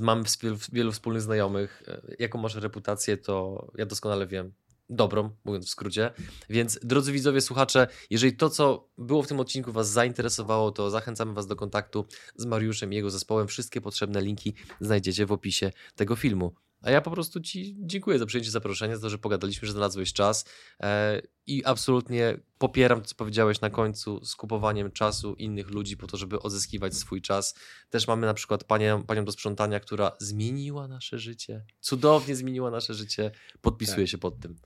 mam 0.00 0.24
wielu, 0.72 0.92
wspólnych 0.92 1.22
znajomych. 1.22 1.82
E, 1.88 2.00
jaką 2.18 2.38
masz 2.38 2.54
reputację, 2.54 3.16
to 3.16 3.66
ja 3.78 3.86
doskonale 3.86 4.26
wiem. 4.26 4.52
Dobrą, 4.90 5.30
mówiąc 5.44 5.66
w 5.66 5.70
skrócie. 5.70 6.10
Więc 6.50 6.78
drodzy 6.82 7.12
widzowie, 7.12 7.40
słuchacze, 7.40 7.86
jeżeli 8.10 8.36
to, 8.36 8.50
co 8.50 8.88
było 8.98 9.22
w 9.22 9.26
tym 9.26 9.40
odcinku 9.40 9.72
Was 9.72 9.90
zainteresowało, 9.90 10.72
to 10.72 10.90
zachęcamy 10.90 11.34
Was 11.34 11.46
do 11.46 11.56
kontaktu 11.56 12.06
z 12.36 12.46
Mariuszem 12.46 12.92
i 12.92 12.96
jego 12.96 13.10
zespołem. 13.10 13.48
Wszystkie 13.48 13.80
potrzebne 13.80 14.20
linki 14.20 14.54
znajdziecie 14.80 15.26
w 15.26 15.32
opisie 15.32 15.72
tego 15.96 16.16
filmu. 16.16 16.54
A 16.82 16.90
ja 16.90 17.00
po 17.00 17.10
prostu 17.10 17.40
Ci 17.40 17.76
dziękuję 17.78 18.18
za 18.18 18.26
przyjęcie 18.26 18.50
zaproszenia, 18.50 18.96
za 18.96 19.02
to, 19.02 19.10
że 19.10 19.18
pogadaliśmy, 19.18 19.66
że 19.66 19.72
znalazłeś 19.72 20.12
czas 20.12 20.44
e, 20.80 21.22
i 21.46 21.64
absolutnie 21.64 22.40
popieram 22.58 23.00
to, 23.00 23.06
co 23.06 23.14
powiedziałeś 23.14 23.60
na 23.60 23.70
końcu 23.70 24.24
z 24.24 24.36
kupowaniem 24.36 24.92
czasu 24.92 25.34
innych 25.34 25.70
ludzi 25.70 25.96
po 25.96 26.06
to, 26.06 26.16
żeby 26.16 26.40
odzyskiwać 26.40 26.94
swój 26.94 27.22
czas. 27.22 27.54
Też 27.90 28.08
mamy 28.08 28.26
na 28.26 28.34
przykład 28.34 28.64
panią, 28.64 29.02
panią 29.02 29.24
do 29.24 29.32
sprzątania, 29.32 29.80
która 29.80 30.16
zmieniła 30.18 30.88
nasze 30.88 31.18
życie, 31.18 31.64
cudownie 31.80 32.36
zmieniła 32.36 32.70
nasze 32.70 32.94
życie, 32.94 33.30
podpisuje 33.60 34.06
tak. 34.06 34.10
się 34.10 34.18
pod 34.18 34.40
tym. 34.40 34.56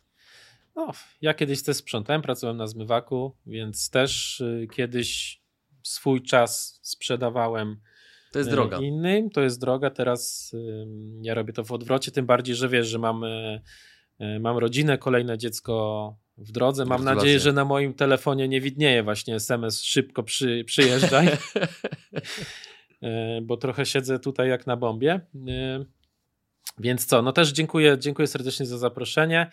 No, 0.81 0.93
ja 1.21 1.35
kiedyś 1.35 1.63
też 1.63 1.77
sprzątałem, 1.77 2.23
pracowałem 2.23 2.57
na 2.57 2.67
zmywaku, 2.67 3.37
więc 3.47 3.91
też 3.91 4.41
y, 4.41 4.69
kiedyś 4.75 5.41
swój 5.83 6.23
czas 6.23 6.81
sprzedawałem 6.83 7.81
to 8.33 8.39
jest 8.39 8.51
droga. 8.51 8.79
Innym, 8.79 9.31
to 9.31 9.41
jest 9.41 9.61
droga. 9.61 9.91
Teraz 9.91 10.53
ja 11.23 11.35
robię 11.35 11.53
to 11.53 11.65
w 11.65 11.73
odwrocie, 11.73 12.11
tym 12.11 12.27
bardziej, 12.27 12.55
że 12.55 12.69
wiesz, 12.69 12.89
że 12.89 12.99
mam, 12.99 13.25
e, 13.25 13.61
mam 14.41 14.59
rodzinę, 14.59 14.99
kolejne 14.99 15.39
dziecko 15.39 16.17
w 16.39 16.53
drodze. 16.53 16.85
Mam 16.85 17.05
nadzieję, 17.05 17.41
że 17.41 17.53
na 17.53 17.65
moim 17.65 17.95
telefonie 17.95 18.49
nie 18.49 18.61
widnieje 18.61 19.03
właśnie 19.03 19.35
SMS 19.35 19.83
szybko 19.83 20.23
przy, 20.23 20.65
przyjeżdżaj, 20.67 21.29
bo 23.43 23.57
trochę 23.57 23.87
siedzę 23.87 24.19
tutaj 24.19 24.49
jak 24.49 24.67
na 24.67 24.77
bombie. 24.77 25.21
Więc 26.79 27.07
co, 27.07 27.23
no 27.23 27.33
też 27.33 27.53
dziękuję, 27.53 27.97
dziękuję 27.99 28.29
serdecznie 28.29 28.67
za 28.67 28.79
zaproszenie. 28.79 29.51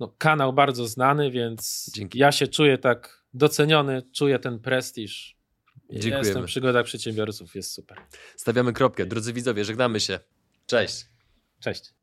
No, 0.00 0.14
kanał 0.18 0.52
bardzo 0.52 0.86
znany, 0.86 1.30
więc 1.30 1.90
Dzięki. 1.94 2.18
ja 2.18 2.32
się 2.32 2.46
czuję 2.48 2.78
tak 2.78 3.24
doceniony, 3.34 4.02
czuję 4.12 4.38
ten 4.38 4.58
prestiż 4.58 5.36
Dziękujemy. 5.90 6.26
Jestem 6.26 6.46
przygoda 6.46 6.82
przedsiębiorców, 6.82 7.54
jest 7.54 7.72
super. 7.72 7.98
Stawiamy 8.36 8.72
kropkę. 8.72 9.06
Drodzy 9.06 9.32
widzowie, 9.32 9.64
żegnamy 9.64 10.00
się. 10.00 10.20
Cześć. 10.66 11.06
Cześć. 11.60 11.94